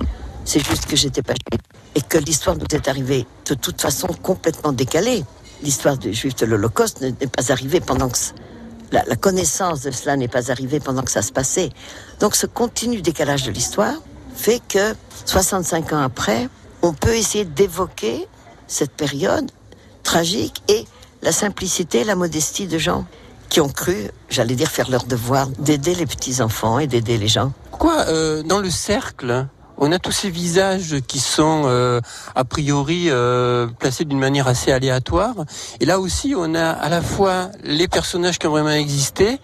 C'est 0.44 0.64
juste 0.64 0.86
que 0.86 0.96
j'étais 0.96 1.22
pas 1.22 1.34
juif 1.34 1.60
et 1.94 2.02
que 2.02 2.18
l'histoire 2.18 2.56
nous 2.56 2.66
est 2.72 2.88
arrivée 2.88 3.26
de 3.48 3.54
toute 3.54 3.80
façon 3.80 4.08
complètement 4.22 4.72
décalée. 4.72 5.24
L'histoire 5.62 5.96
des 5.96 6.12
juifs 6.12 6.36
de 6.36 6.46
l'Holocauste 6.46 7.00
n'est 7.00 7.12
pas 7.12 7.50
arrivée 7.52 7.80
pendant 7.80 8.08
que 8.08 8.18
la, 8.92 9.16
connaissance 9.16 9.82
de 9.82 9.90
cela 9.90 10.16
n'est 10.16 10.28
pas 10.28 10.50
arrivée 10.50 10.80
pendant 10.80 11.02
que 11.02 11.10
ça 11.10 11.22
se 11.22 11.32
passait. 11.32 11.70
Donc, 12.20 12.36
ce 12.36 12.46
continu 12.46 13.02
décalage 13.02 13.44
de 13.44 13.50
l'histoire 13.50 13.94
fait 14.34 14.60
que 14.68 14.94
65 15.24 15.92
ans 15.92 16.02
après, 16.02 16.48
on 16.82 16.92
peut 16.92 17.14
essayer 17.16 17.44
d'évoquer 17.44 18.26
cette 18.66 18.92
période 18.92 19.50
tragique 20.02 20.62
et 20.68 20.84
la 21.22 21.32
simplicité, 21.32 22.04
la 22.04 22.14
modestie 22.14 22.66
de 22.66 22.78
gens 22.78 23.06
qui 23.48 23.60
ont 23.60 23.68
cru, 23.68 23.96
j'allais 24.28 24.54
dire, 24.54 24.70
faire 24.70 24.90
leur 24.90 25.04
devoir 25.04 25.48
d'aider 25.48 25.94
les 25.94 26.06
petits-enfants 26.06 26.78
et 26.78 26.86
d'aider 26.86 27.16
les 27.16 27.28
gens. 27.28 27.52
Pourquoi 27.70 28.06
euh, 28.08 28.42
dans 28.42 28.58
le 28.58 28.70
cercle 28.70 29.46
on 29.78 29.92
a 29.92 29.98
tous 29.98 30.12
ces 30.12 30.30
visages 30.30 30.96
qui 31.06 31.18
sont 31.18 31.62
euh, 31.66 32.00
a 32.34 32.44
priori 32.44 33.06
euh, 33.08 33.66
placés 33.66 34.04
d'une 34.04 34.18
manière 34.18 34.48
assez 34.48 34.72
aléatoire. 34.72 35.34
Et 35.80 35.84
là 35.84 36.00
aussi, 36.00 36.34
on 36.36 36.54
a 36.54 36.70
à 36.70 36.88
la 36.88 37.02
fois 37.02 37.50
les 37.62 37.88
personnages 37.88 38.38
qui 38.38 38.46
ont 38.46 38.50
vraiment 38.50 38.70
existé 38.70 39.38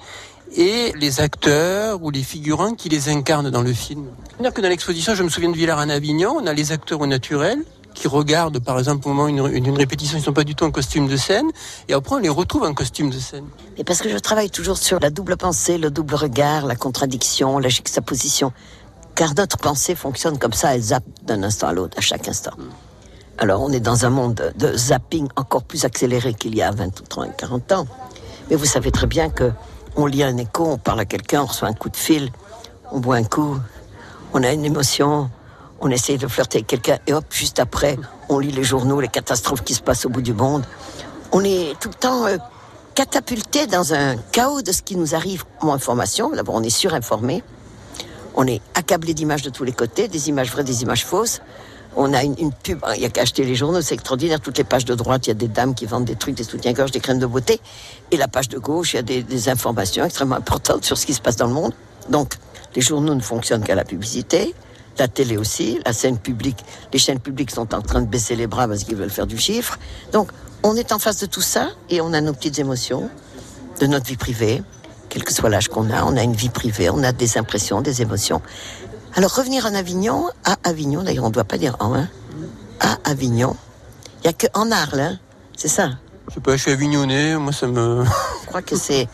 et 0.56 0.92
les 0.98 1.20
acteurs 1.20 2.02
ou 2.02 2.10
les 2.10 2.22
figurants 2.22 2.74
qui 2.74 2.88
les 2.88 3.08
incarnent 3.08 3.50
dans 3.50 3.62
le 3.62 3.72
film. 3.72 4.06
C'est-à-dire 4.32 4.52
que 4.52 4.60
dans 4.60 4.68
l'exposition, 4.68 5.14
je 5.14 5.22
me 5.22 5.28
souviens 5.28 5.50
de 5.50 5.56
Villars 5.56 5.78
en 5.78 5.88
Avignon, 5.88 6.36
on 6.42 6.46
a 6.46 6.52
les 6.52 6.72
acteurs 6.72 7.00
au 7.00 7.06
naturel 7.06 7.58
qui 7.94 8.08
regardent 8.08 8.58
par 8.58 8.78
exemple 8.78 9.06
au 9.06 9.12
moment 9.12 9.28
d'une 9.28 9.54
une, 9.54 9.66
une 9.66 9.76
répétition, 9.76 10.18
ils 10.18 10.24
sont 10.24 10.32
pas 10.32 10.44
du 10.44 10.54
tout 10.54 10.64
en 10.64 10.70
costume 10.70 11.08
de 11.08 11.16
scène, 11.16 11.50
et 11.88 11.92
après 11.92 12.16
on 12.16 12.18
les 12.18 12.28
retrouve 12.28 12.62
en 12.62 12.72
costume 12.72 13.10
de 13.10 13.18
scène. 13.18 13.44
Et 13.76 13.84
parce 13.84 14.00
que 14.00 14.08
je 14.08 14.16
travaille 14.16 14.50
toujours 14.50 14.78
sur 14.78 14.98
la 14.98 15.10
double 15.10 15.36
pensée, 15.36 15.78
le 15.78 15.90
double 15.90 16.14
regard, 16.14 16.66
la 16.66 16.76
contradiction, 16.76 17.58
la 17.58 17.68
juxtaposition. 17.68 18.52
Car 19.14 19.34
notre 19.36 19.58
pensée 19.58 19.94
fonctionne 19.94 20.38
comme 20.38 20.52
ça, 20.52 20.74
elle 20.74 20.82
zappe 20.82 21.04
d'un 21.22 21.42
instant 21.42 21.68
à 21.68 21.72
l'autre, 21.72 21.98
à 21.98 22.00
chaque 22.00 22.28
instant. 22.28 22.52
Alors 23.38 23.62
on 23.62 23.70
est 23.70 23.80
dans 23.80 24.04
un 24.04 24.10
monde 24.10 24.52
de 24.56 24.76
zapping 24.76 25.28
encore 25.36 25.64
plus 25.64 25.84
accéléré 25.84 26.34
qu'il 26.34 26.54
y 26.54 26.62
a 26.62 26.70
20 26.70 27.00
ou 27.00 27.04
30, 27.04 27.36
40 27.36 27.72
ans. 27.72 27.86
Mais 28.50 28.56
vous 28.56 28.66
savez 28.66 28.90
très 28.90 29.06
bien 29.06 29.30
que 29.30 29.52
on 29.96 30.06
lit 30.06 30.22
un 30.22 30.36
écho, 30.36 30.64
on 30.64 30.78
parle 30.78 31.00
à 31.00 31.04
quelqu'un, 31.04 31.42
on 31.42 31.46
reçoit 31.46 31.68
un 31.68 31.74
coup 31.74 31.90
de 31.90 31.96
fil, 31.96 32.30
on 32.90 33.00
boit 33.00 33.16
un 33.16 33.24
coup, 33.24 33.58
on 34.32 34.42
a 34.42 34.52
une 34.52 34.64
émotion, 34.64 35.30
on 35.80 35.90
essaye 35.90 36.16
de 36.16 36.26
flirter 36.26 36.58
avec 36.58 36.66
quelqu'un, 36.66 36.98
et 37.06 37.12
hop, 37.12 37.24
juste 37.30 37.58
après, 37.60 37.98
on 38.28 38.38
lit 38.38 38.52
les 38.52 38.64
journaux, 38.64 39.00
les 39.00 39.08
catastrophes 39.08 39.62
qui 39.62 39.74
se 39.74 39.82
passent 39.82 40.06
au 40.06 40.08
bout 40.08 40.22
du 40.22 40.32
monde. 40.32 40.64
On 41.32 41.44
est 41.44 41.78
tout 41.80 41.88
le 41.88 41.94
temps 41.94 42.26
euh, 42.26 42.36
catapulté 42.94 43.66
dans 43.66 43.92
un 43.94 44.16
chaos 44.32 44.62
de 44.62 44.72
ce 44.72 44.82
qui 44.82 44.96
nous 44.96 45.14
arrive 45.14 45.44
en 45.60 45.72
information. 45.72 46.30
D'abord, 46.30 46.54
on 46.54 46.62
est 46.62 46.70
surinformé. 46.70 47.42
On 48.34 48.46
est 48.46 48.60
accablé 48.74 49.14
d'images 49.14 49.42
de 49.42 49.50
tous 49.50 49.64
les 49.64 49.72
côtés, 49.72 50.08
des 50.08 50.28
images 50.28 50.50
vraies, 50.50 50.64
des 50.64 50.82
images 50.82 51.04
fausses. 51.04 51.42
On 51.94 52.14
a 52.14 52.22
une, 52.24 52.52
pub, 52.52 52.82
il 52.94 53.00
n'y 53.00 53.04
a 53.06 53.10
qu'à 53.10 53.20
acheter 53.20 53.44
les 53.44 53.54
journaux, 53.54 53.82
c'est 53.82 53.94
extraordinaire. 53.94 54.40
Toutes 54.40 54.56
les 54.56 54.64
pages 54.64 54.86
de 54.86 54.94
droite, 54.94 55.26
il 55.26 55.30
y 55.30 55.32
a 55.32 55.34
des 55.34 55.48
dames 55.48 55.74
qui 55.74 55.84
vendent 55.84 56.06
des 56.06 56.16
trucs, 56.16 56.34
des 56.34 56.44
soutiens-gorge, 56.44 56.90
des 56.90 57.00
crèmes 57.00 57.18
de 57.18 57.26
beauté. 57.26 57.60
Et 58.10 58.16
la 58.16 58.28
page 58.28 58.48
de 58.48 58.58
gauche, 58.58 58.94
il 58.94 58.96
y 58.96 58.98
a 59.00 59.02
des, 59.02 59.22
des 59.22 59.48
informations 59.50 60.04
extrêmement 60.04 60.36
importantes 60.36 60.84
sur 60.84 60.96
ce 60.96 61.04
qui 61.04 61.12
se 61.12 61.20
passe 61.20 61.36
dans 61.36 61.46
le 61.46 61.52
monde. 61.52 61.74
Donc, 62.08 62.34
les 62.74 62.80
journaux 62.80 63.14
ne 63.14 63.20
fonctionnent 63.20 63.62
qu'à 63.62 63.74
la 63.74 63.84
publicité. 63.84 64.54
La 64.98 65.08
télé 65.08 65.36
aussi, 65.36 65.80
la 65.84 65.92
scène 65.92 66.18
publique, 66.18 66.64
les 66.92 66.98
chaînes 66.98 67.20
publiques 67.20 67.50
sont 67.50 67.74
en 67.74 67.80
train 67.80 68.02
de 68.02 68.06
baisser 68.06 68.36
les 68.36 68.46
bras 68.46 68.68
parce 68.68 68.84
qu'ils 68.84 68.96
veulent 68.96 69.10
faire 69.10 69.26
du 69.26 69.38
chiffre. 69.38 69.78
Donc, 70.12 70.30
on 70.62 70.76
est 70.76 70.92
en 70.92 70.98
face 70.98 71.18
de 71.18 71.26
tout 71.26 71.40
ça 71.40 71.70
et 71.90 72.00
on 72.00 72.12
a 72.12 72.20
nos 72.20 72.32
petites 72.32 72.58
émotions 72.58 73.10
de 73.80 73.86
notre 73.86 74.06
vie 74.06 74.16
privée, 74.16 74.62
quel 75.12 75.24
que 75.24 75.32
soit 75.34 75.50
l'âge 75.50 75.68
qu'on 75.68 75.90
a, 75.90 76.04
on 76.04 76.16
a 76.16 76.22
une 76.22 76.32
vie 76.32 76.48
privée, 76.48 76.88
on 76.88 77.02
a 77.02 77.12
des 77.12 77.36
impressions, 77.36 77.82
des 77.82 78.00
émotions. 78.00 78.40
Alors 79.14 79.34
revenir 79.34 79.66
en 79.66 79.74
Avignon, 79.74 80.30
à 80.42 80.56
Avignon, 80.64 81.02
d'ailleurs 81.02 81.24
on 81.24 81.28
ne 81.28 81.34
doit 81.34 81.44
pas 81.44 81.58
dire 81.58 81.76
en, 81.80 81.94
hein, 81.94 82.08
à 82.80 82.96
Avignon, 83.04 83.54
il 84.16 84.22
n'y 84.22 84.28
a 84.30 84.32
que 84.32 84.46
en 84.54 84.70
Arles, 84.70 85.00
hein, 85.00 85.18
c'est 85.54 85.68
ça. 85.68 85.90
Je 86.28 86.34
sais 86.34 86.40
pas, 86.40 86.56
je 86.56 86.62
suis 86.62 86.70
avignonnais, 86.70 87.36
moi 87.36 87.52
ça 87.52 87.66
me... 87.66 88.04
Je 88.42 88.46
crois 88.46 88.62
que 88.62 88.74
c'est 88.74 89.06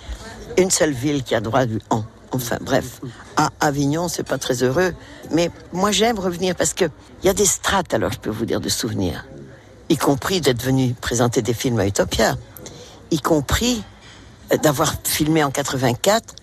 une 0.56 0.70
seule 0.70 0.92
ville 0.92 1.24
qui 1.24 1.34
a 1.34 1.40
droit 1.40 1.66
du 1.66 1.80
en. 1.90 2.04
Enfin 2.30 2.58
bref, 2.60 3.00
à 3.36 3.50
Avignon, 3.58 4.06
c'est 4.06 4.22
pas 4.22 4.38
très 4.38 4.62
heureux. 4.62 4.94
Mais 5.32 5.50
moi 5.72 5.90
j'aime 5.90 6.20
revenir 6.20 6.54
parce 6.54 6.74
que 6.74 6.84
il 7.24 7.26
y 7.26 7.28
a 7.28 7.34
des 7.34 7.46
strates, 7.46 7.92
alors 7.92 8.12
je 8.12 8.20
peux 8.20 8.30
vous 8.30 8.44
dire, 8.44 8.60
de 8.60 8.68
souvenirs. 8.68 9.24
Y 9.88 9.96
compris 9.96 10.40
d'être 10.40 10.62
venu 10.62 10.94
présenter 10.94 11.42
des 11.42 11.54
films 11.54 11.80
à 11.80 11.86
Utopia. 11.86 12.36
Y 13.10 13.20
compris 13.20 13.82
d'avoir 14.56 14.94
filmé 15.04 15.44
en 15.44 15.50
84 15.50 16.34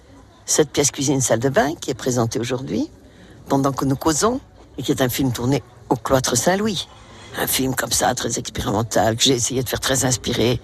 cette 0.45 0.69
pièce 0.69 0.91
cuisine 0.91 1.21
salle 1.21 1.39
de 1.39 1.49
bain 1.49 1.73
qui 1.75 1.89
est 1.89 1.95
présentée 1.95 2.39
aujourd'hui, 2.39 2.89
pendant 3.49 3.71
que 3.71 3.85
nous 3.85 3.95
causons, 3.95 4.39
et 4.77 4.83
qui 4.83 4.91
est 4.91 5.01
un 5.01 5.09
film 5.09 5.31
tourné 5.31 5.63
au 5.89 5.95
cloître 5.95 6.37
Saint-Louis. 6.37 6.87
Un 7.37 7.47
film 7.47 7.75
comme 7.75 7.91
ça, 7.91 8.13
très 8.13 8.37
expérimental, 8.37 9.15
que 9.15 9.23
j'ai 9.23 9.33
essayé 9.33 9.63
de 9.63 9.69
faire 9.69 9.79
très 9.79 10.05
inspiré 10.05 10.61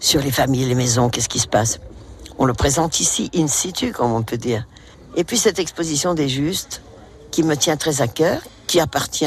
sur 0.00 0.20
les 0.20 0.30
familles, 0.30 0.64
les 0.64 0.74
maisons, 0.74 1.10
qu'est-ce 1.10 1.28
qui 1.28 1.40
se 1.40 1.46
passe. 1.46 1.78
On 2.38 2.44
le 2.44 2.54
présente 2.54 3.00
ici, 3.00 3.30
in 3.34 3.48
situ, 3.48 3.92
comme 3.92 4.12
on 4.12 4.22
peut 4.22 4.36
dire. 4.36 4.66
Et 5.16 5.24
puis 5.24 5.36
cette 5.36 5.58
exposition 5.58 6.14
des 6.14 6.28
Justes, 6.28 6.82
qui 7.30 7.42
me 7.42 7.56
tient 7.56 7.76
très 7.76 8.00
à 8.00 8.08
cœur, 8.08 8.40
qui 8.66 8.80
appartient 8.80 9.26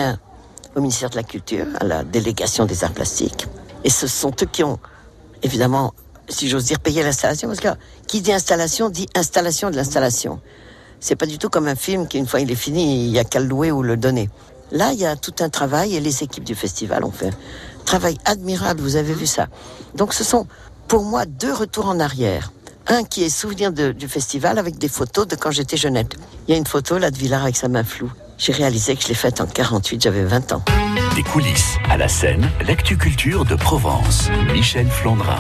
au 0.76 0.82
ministère 0.82 1.10
de 1.10 1.16
la 1.16 1.24
Culture, 1.24 1.68
à 1.80 1.84
la 1.84 2.04
délégation 2.04 2.66
des 2.66 2.84
arts 2.84 2.94
plastiques. 2.94 3.48
Et 3.84 3.90
ce 3.90 4.08
sont 4.08 4.32
eux 4.42 4.46
qui 4.46 4.64
ont, 4.64 4.80
évidemment, 5.44 5.94
si 6.32 6.50
j'ose 6.50 6.66
dire, 6.66 6.80
payé 6.80 7.04
l'installation, 7.04 7.48
parce 7.48 7.60
que 7.60 7.68
qui 8.08 8.22
dit 8.22 8.34
installation 8.34 8.90
dit 8.90 9.08
installation 9.16 9.70
de 9.70 9.76
l'installation. 9.76 10.40
C'est 11.00 11.16
pas 11.16 11.26
du 11.26 11.38
tout 11.38 11.50
comme 11.50 11.68
un 11.68 11.76
film 11.76 12.08
qui, 12.08 12.18
une 12.18 12.28
fois 12.28 12.40
il 12.40 12.52
est 12.52 12.56
fini, 12.56 13.06
il 13.06 13.12
y 13.12 13.20
a 13.20 13.24
qu'à 13.24 13.40
le 13.40 13.48
louer 13.48 13.72
ou 13.72 13.82
le 13.84 13.98
donner. 13.98 14.30
Là, 14.72 14.94
il 14.94 15.00
y 15.00 15.06
a 15.06 15.16
tout 15.16 15.34
un 15.40 15.50
travail 15.50 15.96
et 15.96 16.00
les 16.00 16.24
équipes 16.24 16.44
du 16.44 16.56
festival 16.56 17.04
ont 17.04 17.12
fait 17.12 17.28
un 17.28 17.84
travail 17.86 18.18
admirable, 18.26 18.82
vous 18.82 18.96
avez 18.96 19.14
vu 19.14 19.26
ça. 19.26 19.48
Donc 19.96 20.14
ce 20.14 20.24
sont 20.24 20.48
pour 20.88 21.04
moi 21.04 21.26
deux 21.26 21.54
retours 21.54 21.88
en 21.88 22.00
arrière. 22.00 22.52
Un 22.88 23.04
qui 23.04 23.24
est 23.24 23.30
souvenir 23.30 23.72
du 23.72 24.08
festival 24.08 24.58
avec 24.58 24.78
des 24.78 24.90
photos 24.90 25.28
de 25.28 25.36
quand 25.36 25.52
j'étais 25.52 25.78
jeunette. 25.78 26.16
Il 26.48 26.52
y 26.52 26.56
a 26.56 26.58
une 26.58 26.66
photo 26.66 26.98
là 26.98 27.12
de 27.12 27.18
Villard 27.18 27.44
avec 27.44 27.56
sa 27.56 27.68
main 27.68 27.84
floue. 27.84 28.12
J'ai 28.38 28.54
réalisé 28.54 28.96
que 28.96 29.04
je 29.04 29.08
l'ai 29.08 29.14
faite 29.14 29.40
en 29.40 29.46
48, 29.46 30.02
j'avais 30.02 30.24
20 30.24 30.54
ans. 30.54 30.64
Des 31.16 31.24
coulisses 31.24 31.76
à 31.90 31.98
la 31.98 32.08
scène, 32.08 32.50
l'actu 32.68 32.98
culture 32.98 33.46
de 33.46 33.56
Provence. 33.56 34.30
Michel 34.52 34.88
Flandrin. 34.88 35.38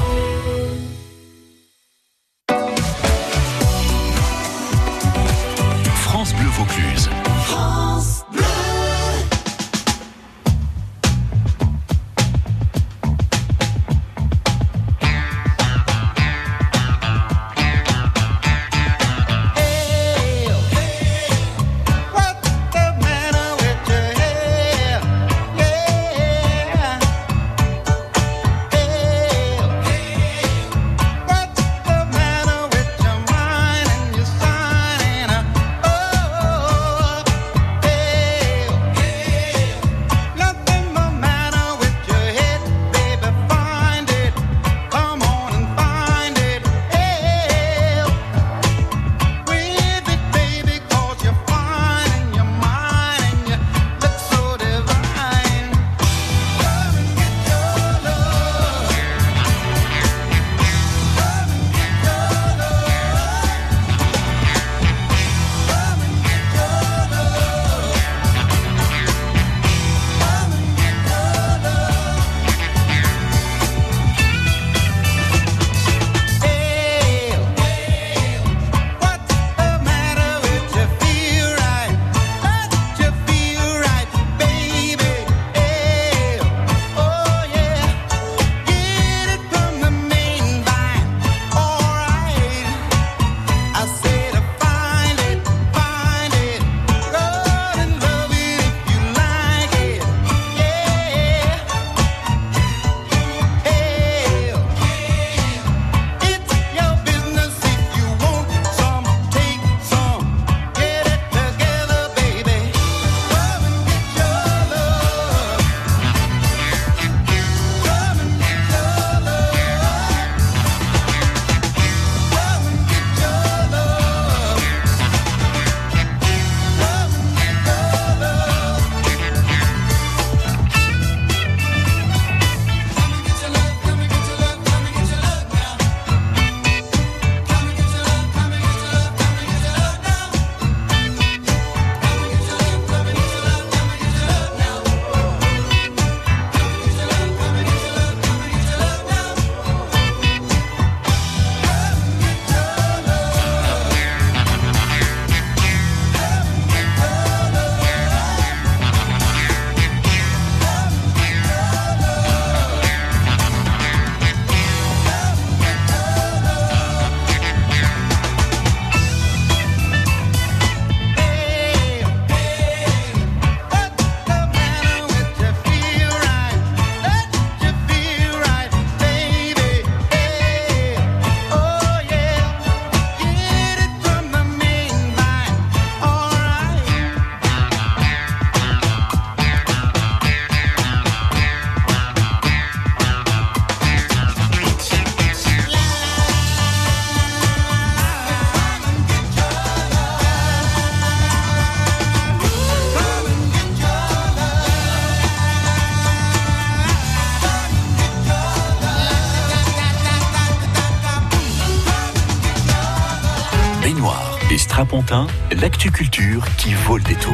Culture 215.91 216.45
qui 216.57 216.73
vaut 216.73 216.97
le 216.97 217.03
détour. 217.03 217.33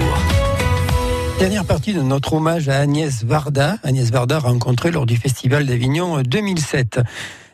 Dernière 1.39 1.65
partie 1.65 1.93
de 1.93 2.01
notre 2.01 2.33
hommage 2.33 2.67
à 2.69 2.79
Agnès 2.79 3.23
Varda. 3.23 3.77
Agnès 3.83 4.09
Varda 4.09 4.39
rencontrée 4.39 4.91
lors 4.91 5.05
du 5.05 5.17
Festival 5.17 5.65
d'Avignon 5.65 6.21
2007. 6.21 6.99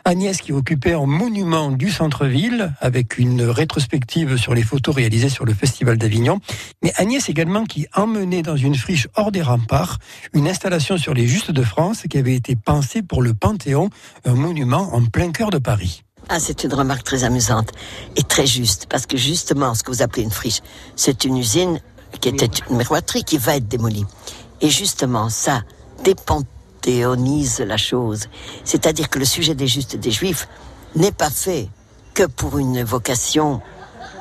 Agnès 0.06 0.42
qui 0.42 0.52
occupait 0.52 0.94
un 0.94 1.06
monument 1.06 1.72
du 1.72 1.90
centre-ville 1.90 2.74
avec 2.82 3.18
une 3.18 3.44
rétrospective 3.44 4.38
sur 4.38 4.54
les 4.54 4.64
photos 4.64 4.96
réalisées 4.96 5.30
sur 5.30 5.46
le 5.46 5.54
Festival 5.54 5.98
d'Avignon. 5.98 6.40
Mais 6.82 6.94
Agnès 6.98 7.30
également 7.30 7.66
qui 7.66 7.88
emmenait 7.94 8.42
dans 8.42 8.58
une 8.58 8.76
friche 8.76 9.08
hors 9.16 9.32
des 9.32 9.42
remparts 9.42 10.00
une 10.34 10.48
installation 10.48 10.98
sur 10.98 11.14
les 11.14 11.28
Justes 11.28 11.52
de 11.52 11.64
France 11.64 12.04
qui 12.10 12.18
avait 12.18 12.36
été 12.36 12.56
pensée 12.56 13.02
pour 13.02 13.22
le 13.22 13.34
Panthéon, 13.34 13.90
un 14.26 14.36
monument 14.36 14.94
en 14.94 15.06
plein 15.06 15.32
cœur 15.32 15.50
de 15.50 15.58
Paris. 15.58 16.04
Ah, 16.30 16.40
c'est 16.40 16.64
une 16.64 16.74
remarque 16.74 17.04
très 17.04 17.24
amusante 17.26 17.70
et 18.16 18.24
très 18.24 18.48
juste, 18.48 18.88
parce 18.90 19.06
que 19.06 19.18
justement, 19.18 19.76
ce 19.76 19.84
que 19.84 19.92
vous 19.92 20.02
appelez 20.02 20.24
une 20.24 20.32
friche, 20.32 20.62
c'est 20.96 21.26
une 21.26 21.38
usine 21.38 21.80
qui 22.22 22.30
était 22.30 22.50
une 22.70 22.78
miroiterie 22.78 23.24
qui 23.24 23.38
va 23.38 23.58
être 23.58 23.68
démolie. 23.68 24.06
Et 24.62 24.70
justement, 24.70 25.30
ça 25.30 25.62
dépanthéonise 26.04 27.60
la 27.60 27.78
chose. 27.78 28.28
C'est-à-dire 28.64 29.10
que 29.10 29.20
le 29.20 29.26
sujet 29.26 29.56
des 29.56 29.68
justes 29.68 29.96
et 29.96 29.98
des 29.98 30.12
juifs 30.12 30.48
n'est 30.96 31.12
pas 31.12 31.30
fait 31.30 31.70
que 32.14 32.24
pour 32.24 32.58
une 32.58 32.84
vocation 32.84 33.62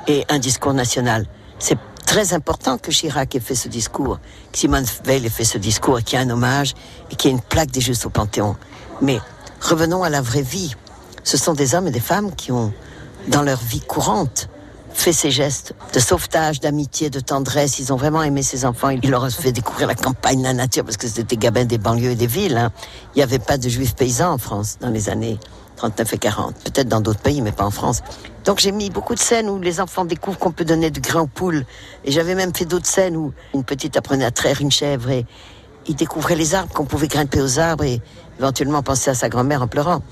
et 0.08 0.24
un 0.28 0.38
discours 0.38 0.74
national. 0.74 1.26
C'est 1.58 1.78
très 2.06 2.34
important 2.34 2.78
que 2.78 2.90
Chirac 2.90 3.34
ait 3.36 3.40
fait 3.40 3.54
ce 3.54 3.68
discours, 3.68 4.18
que 4.50 4.58
Simone 4.58 4.84
Veil 5.04 5.24
ait 5.24 5.30
fait 5.30 5.44
ce 5.44 5.58
discours, 5.58 6.00
et 6.00 6.02
qu'il 6.02 6.18
y 6.18 6.22
ait 6.22 6.24
un 6.24 6.30
hommage 6.30 6.74
et 7.10 7.16
qu'il 7.16 7.30
y 7.30 7.32
ait 7.32 7.36
une 7.36 7.42
plaque 7.42 7.70
des 7.70 7.80
justes 7.80 8.06
au 8.06 8.10
Panthéon. 8.10 8.56
Mais 9.00 9.20
revenons 9.60 10.02
à 10.02 10.10
la 10.10 10.20
vraie 10.20 10.42
vie. 10.42 10.74
Ce 11.24 11.37
sont 11.37 11.54
des 11.54 11.74
hommes 11.74 11.87
et 11.88 11.90
des 11.92 12.00
femmes 12.00 12.35
qui 12.35 12.52
ont, 12.52 12.72
dans 13.28 13.42
leur 13.42 13.58
vie 13.58 13.80
courante, 13.80 14.48
fait 14.94 15.12
ces 15.12 15.30
gestes 15.30 15.74
de 15.94 15.98
sauvetage, 16.00 16.61
d'amitié, 16.61 17.08
de 17.08 17.20
tendresse. 17.20 17.78
Ils 17.78 17.92
ont 17.92 17.96
vraiment 17.96 18.22
aimé 18.22 18.42
ces 18.42 18.64
enfants. 18.66 18.90
Ils 18.90 19.11
leur 19.11 19.22
ont 19.22 19.30
fait 19.30 19.52
découvrir 19.52 19.88
la 19.88 19.94
campagne, 19.94 20.42
la 20.42 20.52
nature, 20.52 20.85
parce 20.85 20.96
que 20.96 21.06
c'était 21.06 21.22
des 21.22 21.37
gabins 21.37 21.64
des 21.64 21.78
banlieues 21.78 22.11
et 22.11 22.14
des 22.14 22.26
villes. 22.26 22.56
hein. 22.56 22.70
Il 23.14 23.18
n'y 23.18 23.22
avait 23.22 23.38
pas 23.38 23.56
de 23.56 23.68
juifs 23.68 23.94
paysans 23.94 24.32
en 24.32 24.38
France 24.38 24.76
dans 24.80 24.90
les 24.90 25.08
années 25.08 25.38
39 25.76 26.12
et 26.12 26.18
40. 26.18 26.54
Peut-être 26.56 26.88
dans 26.88 27.00
d'autres 27.00 27.20
pays, 27.20 27.40
mais 27.40 27.52
pas 27.52 27.64
en 27.64 27.70
France. 27.70 28.02
Donc 28.44 28.58
j'ai 28.58 28.72
mis 28.72 28.90
beaucoup 28.90 29.14
de 29.14 29.20
scènes 29.20 29.48
où 29.48 29.58
les 29.61 29.80
enfants 29.80 30.04
découvrent 30.04 30.38
qu'on 30.38 30.52
peut 30.52 30.64
donner 30.64 30.90
du 30.90 31.00
grain 31.00 31.22
aux 31.22 31.26
poules. 31.26 31.64
Et 32.04 32.12
j'avais 32.12 32.35
même 32.35 32.54
fait 32.54 32.66
d'autres 32.66 32.87
scènes 32.87 33.16
où 33.16 33.32
une 33.54 33.64
petite 33.64 33.96
apprenait 33.96 34.24
à 34.26 34.30
traire 34.30 34.61
une 34.61 34.70
chèvre 34.70 35.08
et 35.11 35.24
il 35.87 35.96
découvrait 35.96 36.37
les 36.37 36.54
arbres, 36.54 36.72
qu'on 36.72 36.85
pouvait 36.85 37.08
grimper 37.08 37.40
aux 37.40 37.58
arbres 37.58 37.85
et 37.85 38.00
éventuellement 38.38 38.82
penser 38.82 39.11
à 39.11 39.14
sa 39.14 39.28
grand-mère 39.28 39.62
en 39.62 39.68
pleurant. 39.68 40.02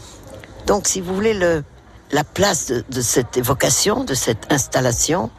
Donc, 0.67 0.87
si 0.87 1.01
vous 1.01 1.15
voulez, 1.15 1.35
le, 1.35 1.65
la 2.13 2.25
place 2.25 2.67
de, 2.67 3.01
cette 3.01 3.37
évocation, 3.37 4.05
de 4.05 4.15
cette 4.15 4.53
installation, 4.53 5.31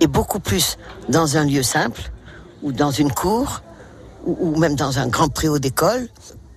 est 0.00 0.06
beaucoup 0.06 0.40
plus 0.40 0.76
dans 1.08 1.36
un 1.36 1.44
lieu 1.44 1.62
simple, 1.62 2.10
ou 2.62 2.72
dans 2.72 2.90
une 2.90 3.12
cour, 3.12 3.62
ou, 4.24 4.36
ou 4.40 4.58
même 4.58 4.74
dans 4.76 4.98
un 4.98 5.08
grand 5.08 5.28
préau 5.28 5.58
d'école, 5.58 6.08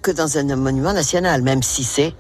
que 0.01 0.12
dans 0.12 0.38
un 0.38 0.55
monument 0.55 0.93
national, 0.93 1.41
même 1.41 1.63
si 1.63 1.84
c'est 1.84 2.13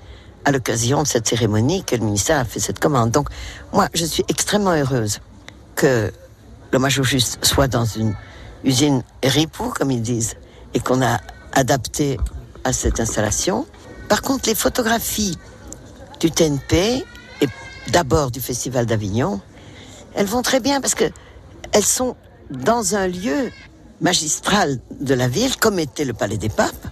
à 0.45 0.51
l'occasion 0.51 1.03
de 1.03 1.07
cette 1.07 1.27
cérémonie 1.27 1.83
que 1.83 1.95
le 1.95 2.03
ministère 2.03 2.39
a 2.39 2.45
fait 2.45 2.59
cette 2.59 2.79
commande. 2.79 3.11
Donc, 3.11 3.29
moi, 3.73 3.87
je 3.93 4.05
suis 4.05 4.23
extrêmement 4.27 4.71
heureuse 4.71 5.19
que 5.75 6.11
l'hommage 6.71 6.99
au 6.99 7.03
juste 7.03 7.43
soit 7.43 7.67
dans 7.67 7.85
une 7.85 8.15
usine 8.63 9.03
ripou, 9.23 9.73
comme 9.77 9.91
ils 9.91 10.01
disent, 10.01 10.35
et 10.73 10.79
qu'on 10.79 11.01
a 11.01 11.19
adapté 11.53 12.17
à 12.63 12.73
cette 12.73 12.99
installation. 12.99 13.65
Par 14.07 14.21
contre, 14.21 14.49
les 14.49 14.55
photographies 14.55 15.37
du 16.19 16.31
TNP 16.31 17.05
et 17.41 17.47
d'abord 17.91 18.31
du 18.31 18.41
Festival 18.41 18.85
d'Avignon, 18.85 19.41
elles 20.15 20.25
vont 20.25 20.41
très 20.41 20.59
bien 20.59 20.81
parce 20.81 20.95
que 20.95 21.05
elles 21.71 21.85
sont 21.85 22.15
dans 22.49 22.95
un 22.95 23.07
lieu 23.07 23.51
magistral 24.01 24.79
de 24.99 25.13
la 25.13 25.27
ville, 25.27 25.55
comme 25.57 25.79
était 25.79 26.05
le 26.05 26.13
Palais 26.13 26.37
des 26.37 26.49
Papes. 26.49 26.87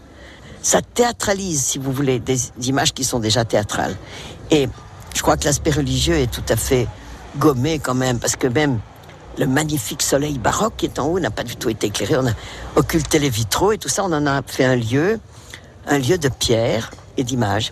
Ça 0.61 0.81
théâtralise, 0.81 1.63
si 1.63 1.77
vous 1.77 1.91
voulez, 1.91 2.19
des 2.19 2.39
images 2.61 2.93
qui 2.93 3.03
sont 3.03 3.19
déjà 3.19 3.45
théâtrales. 3.45 3.95
Et 4.51 4.67
je 5.15 5.21
crois 5.21 5.37
que 5.37 5.45
l'aspect 5.45 5.71
religieux 5.71 6.15
est 6.15 6.31
tout 6.31 6.43
à 6.49 6.55
fait 6.55 6.87
gommé 7.37 7.79
quand 7.79 7.93
même, 7.93 8.19
parce 8.19 8.35
que 8.35 8.47
même 8.47 8.79
le 9.37 9.47
magnifique 9.47 10.01
soleil 10.01 10.37
baroque 10.37 10.73
qui 10.77 10.85
est 10.85 10.99
en 10.99 11.07
haut 11.07 11.19
n'a 11.19 11.31
pas 11.31 11.43
du 11.43 11.55
tout 11.55 11.69
été 11.69 11.87
éclairé. 11.87 12.17
On 12.17 12.27
a 12.27 12.33
occulté 12.75 13.19
les 13.19 13.29
vitraux 13.29 13.71
et 13.71 13.77
tout 13.77 13.89
ça, 13.89 14.03
on 14.03 14.11
en 14.11 14.25
a 14.25 14.41
fait 14.45 14.65
un 14.65 14.75
lieu, 14.75 15.19
un 15.87 15.99
lieu 15.99 16.17
de 16.17 16.29
pierre 16.29 16.91
et 17.17 17.23
d'images. 17.23 17.71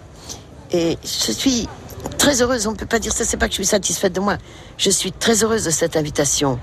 Et 0.75 0.97
je 1.03 1.31
suis 1.31 1.69
très 2.17 2.41
heureuse, 2.41 2.67
on 2.67 2.71
ne 2.71 2.75
peut 2.75 2.85
pas 2.85 2.99
dire 2.99 3.13
ça, 3.13 3.23
c'est 3.23 3.37
pas 3.37 3.45
que 3.47 3.53
je 3.53 3.59
suis 3.59 3.65
satisfaite 3.65 4.11
de 4.11 4.19
moi. 4.19 4.37
Je 4.77 4.89
suis 4.89 5.13
très 5.13 5.41
heureuse 5.41 5.63
de 5.63 5.69
cette 5.69 5.95
invitation, 5.95 6.59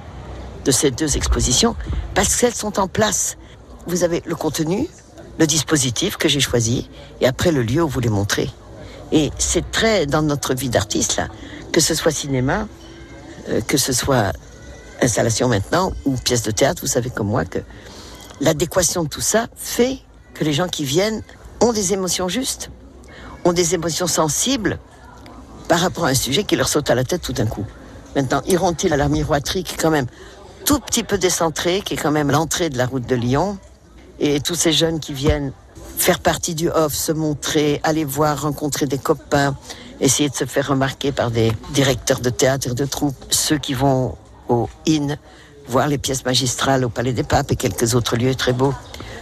de 0.67 0.71
ces 0.71 0.91
deux 0.91 1.17
expositions, 1.17 1.75
parce 2.15 2.37
qu'elles 2.37 2.55
sont 2.55 2.79
en 2.79 2.89
place. 2.89 3.39
Vous 3.87 4.05
avez 4.05 4.23
le 4.27 4.35
contenu, 4.35 4.87
le 5.39 5.47
dispositif 5.47 6.19
que 6.19 6.29
j'ai 6.29 6.41
choisi, 6.41 6.91
et 7.23 7.27
après 7.27 7.53
le 7.53 7.63
lieu 7.63 7.83
où 7.83 7.89
vous 7.89 8.01
les 8.01 8.11
montrez. 8.11 8.51
Et 9.13 9.31
c'est 9.39 9.71
très 9.71 10.05
dans 10.05 10.21
notre 10.21 10.53
vie 10.53 10.69
d'artiste, 10.69 11.17
là, 11.17 11.29
que 11.73 11.81
ce 11.81 11.95
soit 11.95 12.13
cinéma, 12.13 12.69
euh, 13.49 13.63
que 13.63 13.79
ce 13.79 13.95
soit 13.95 14.35
installation 15.01 15.49
maintenant, 15.49 15.95
ou 16.05 16.19
pièce 16.19 16.43
de 16.43 16.51
théâtre, 16.51 16.83
vous 16.83 16.89
savez 16.89 17.09
comme 17.09 17.29
moi 17.29 17.47
que 17.47 17.61
l'adéquation 18.43 19.05
de 19.05 19.09
tout 19.09 19.23
ça 19.23 19.47
fait 19.57 20.01
que 20.35 20.45
les 20.45 20.53
gens 20.53 20.69
qui 20.69 20.85
viennent 20.85 21.23
ont 21.63 21.73
des 21.73 21.95
émotions 21.95 22.29
justes, 22.29 22.71
ont 23.45 23.53
des 23.53 23.75
émotions 23.75 24.07
sensibles 24.07 24.79
par 25.69 25.81
rapport 25.81 26.05
à 26.05 26.09
un 26.09 26.15
sujet 26.15 26.45
qui 26.45 26.57
leur 26.57 26.69
saute 26.69 26.91
à 26.91 26.95
la 26.95 27.05
tête 27.05 27.23
tout 27.23 27.33
d'un 27.33 27.47
coup. 27.47 27.65
Maintenant, 28.15 28.43
iront-ils 28.47 28.93
à 28.93 28.97
la 28.97 29.09
miroiterie 29.09 29.65
qui 29.65 29.75
est 29.75 29.79
quand 29.79 29.91
même 29.91 30.07
tout 30.65 30.79
petit 30.81 31.03
peu 31.03 31.19
décentrée, 31.19 31.83
qui 31.85 31.95
est 31.95 31.97
quand 31.97 32.11
même 32.11 32.31
l'entrée 32.31 32.71
de 32.71 32.79
la 32.79 32.87
route 32.87 33.07
de 33.07 33.17
Lyon, 33.17 33.59
et 34.21 34.41
tous 34.41 34.55
ces 34.55 34.73
jeunes 34.73 35.01
qui 35.01 35.13
viennent 35.13 35.53
faire 35.97 36.21
partie 36.21 36.55
du 36.55 36.69
off, 36.69 36.95
se 36.95 37.13
montrer, 37.13 37.81
aller 37.83 38.05
voir, 38.05 38.43
rencontrer 38.43 38.87
des 38.87 38.99
copains, 38.99 39.57
essayer 40.01 40.29
de 40.29 40.35
se 40.35 40.45
faire 40.45 40.69
remarquer 40.69 41.13
par 41.13 41.31
des 41.31 41.53
directeurs 41.71 42.21
de 42.21 42.31
théâtre 42.31 42.69
et 42.69 42.75
de 42.75 42.85
troupes, 42.85 43.17
ceux 43.31 43.59
qui 43.59 43.75
vont 43.75 44.17
au 44.49 44.69
IN 44.87 45.17
voir 45.69 45.89
les 45.89 45.99
pièces 45.99 46.25
magistrales 46.25 46.85
au 46.85 46.89
Palais 46.89 47.13
des 47.13 47.23
Papes 47.23 47.53
et 47.53 47.57
quelques 47.57 47.95
autres 47.95 48.17
lieux 48.17 48.35
très 48.35 48.53
beaux. 48.53 48.75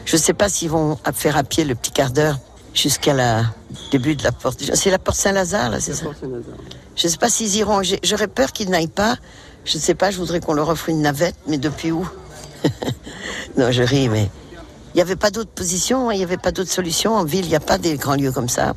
Je 0.04 0.16
ne 0.16 0.20
sais 0.20 0.32
pas 0.32 0.48
s'ils 0.48 0.70
vont 0.70 0.98
faire 1.14 1.36
à 1.36 1.44
pied 1.44 1.64
le 1.64 1.74
petit 1.74 1.92
quart 1.92 2.10
d'heure 2.10 2.38
jusqu'à 2.74 3.14
la 3.14 3.44
début 3.90 4.16
de 4.16 4.24
la 4.24 4.32
porte. 4.32 4.62
C'est 4.74 4.90
la 4.90 4.98
porte 4.98 5.16
Saint-Lazare, 5.16 5.70
là, 5.70 5.80
c'est 5.80 5.94
ça 5.94 6.06
Je 6.96 7.06
ne 7.06 7.10
sais 7.10 7.18
pas 7.18 7.28
s'ils 7.28 7.56
iront. 7.56 7.82
J'aurais 8.02 8.28
peur 8.28 8.52
qu'ils 8.52 8.70
n'aillent 8.70 8.88
pas. 8.88 9.16
Je 9.64 9.76
ne 9.76 9.82
sais 9.82 9.94
pas, 9.94 10.10
je 10.10 10.18
voudrais 10.18 10.40
qu'on 10.40 10.54
leur 10.54 10.68
offre 10.68 10.88
une 10.88 11.02
navette, 11.02 11.36
mais 11.46 11.58
depuis 11.58 11.92
où? 11.92 12.08
Non, 13.56 13.72
je 13.72 13.82
ris, 13.82 14.08
mais 14.08 14.30
il 14.94 14.96
n'y 14.96 15.02
avait 15.02 15.16
pas 15.16 15.30
d'autre 15.30 15.50
position, 15.50 16.08
hein, 16.08 16.14
il 16.14 16.18
n'y 16.18 16.24
avait 16.24 16.36
pas 16.36 16.52
d'autre 16.52 16.70
solution. 16.70 17.14
En 17.14 17.24
ville, 17.24 17.44
il 17.44 17.48
n'y 17.48 17.56
a 17.56 17.60
pas 17.60 17.78
des 17.78 17.96
grands 17.96 18.14
lieux 18.14 18.32
comme 18.32 18.48
ça. 18.48 18.74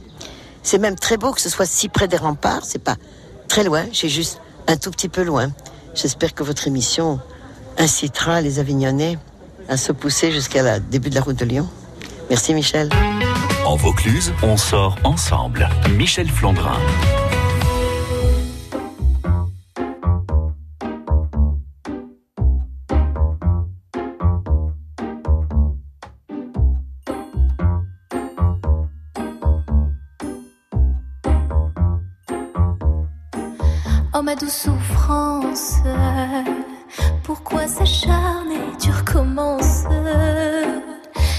C'est 0.61 0.77
même 0.77 0.95
très 0.95 1.17
beau 1.17 1.31
que 1.31 1.41
ce 1.41 1.49
soit 1.49 1.65
si 1.65 1.89
près 1.89 2.07
des 2.07 2.17
remparts. 2.17 2.65
C'est 2.65 2.83
pas 2.83 2.95
très 3.47 3.63
loin, 3.63 3.85
j'ai 3.91 4.09
juste 4.09 4.39
un 4.67 4.77
tout 4.77 4.91
petit 4.91 5.09
peu 5.09 5.23
loin. 5.23 5.51
J'espère 5.95 6.33
que 6.33 6.43
votre 6.43 6.67
émission 6.67 7.19
incitera 7.77 8.41
les 8.41 8.59
Avignonnais 8.59 9.17
à 9.69 9.77
se 9.77 9.91
pousser 9.91 10.31
jusqu'à 10.31 10.63
la 10.63 10.79
début 10.79 11.09
de 11.09 11.15
la 11.15 11.21
route 11.21 11.37
de 11.37 11.45
Lyon. 11.45 11.67
Merci 12.29 12.53
Michel. 12.53 12.89
En 13.65 13.75
Vaucluse, 13.75 14.33
on 14.43 14.57
sort 14.57 14.97
ensemble. 15.03 15.67
Michel 15.97 16.29
Flandrin. 16.29 16.77
Oh 34.15 34.21
ma 34.21 34.35
douce 34.35 34.53
souffrance, 34.53 35.77
pourquoi 37.23 37.67
s'acharner, 37.67 38.59
tu 38.79 38.91
recommences 38.91 39.85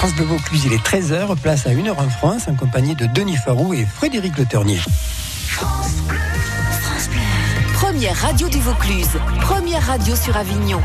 France 0.00 0.14
Bleu 0.14 0.24
Vaucluse, 0.24 0.64
il 0.64 0.72
est 0.72 0.82
13h, 0.82 1.36
place 1.36 1.66
à 1.66 1.72
1h 1.72 1.90
en 1.90 2.08
France, 2.08 2.48
en 2.48 2.54
compagnie 2.54 2.94
de 2.94 3.04
Denis 3.04 3.36
Farou 3.36 3.74
et 3.74 3.84
Frédéric 3.84 4.38
Le 4.38 4.46
Ternier. 4.46 4.78
France 5.46 5.92
Bleu, 6.08 6.16
France 6.80 7.10
Bleu. 7.10 7.20
Première 7.74 8.16
radio 8.16 8.48
du 8.48 8.60
Vaucluse, 8.60 9.10
première 9.42 9.86
radio 9.86 10.16
sur 10.16 10.34
Avignon. 10.38 10.80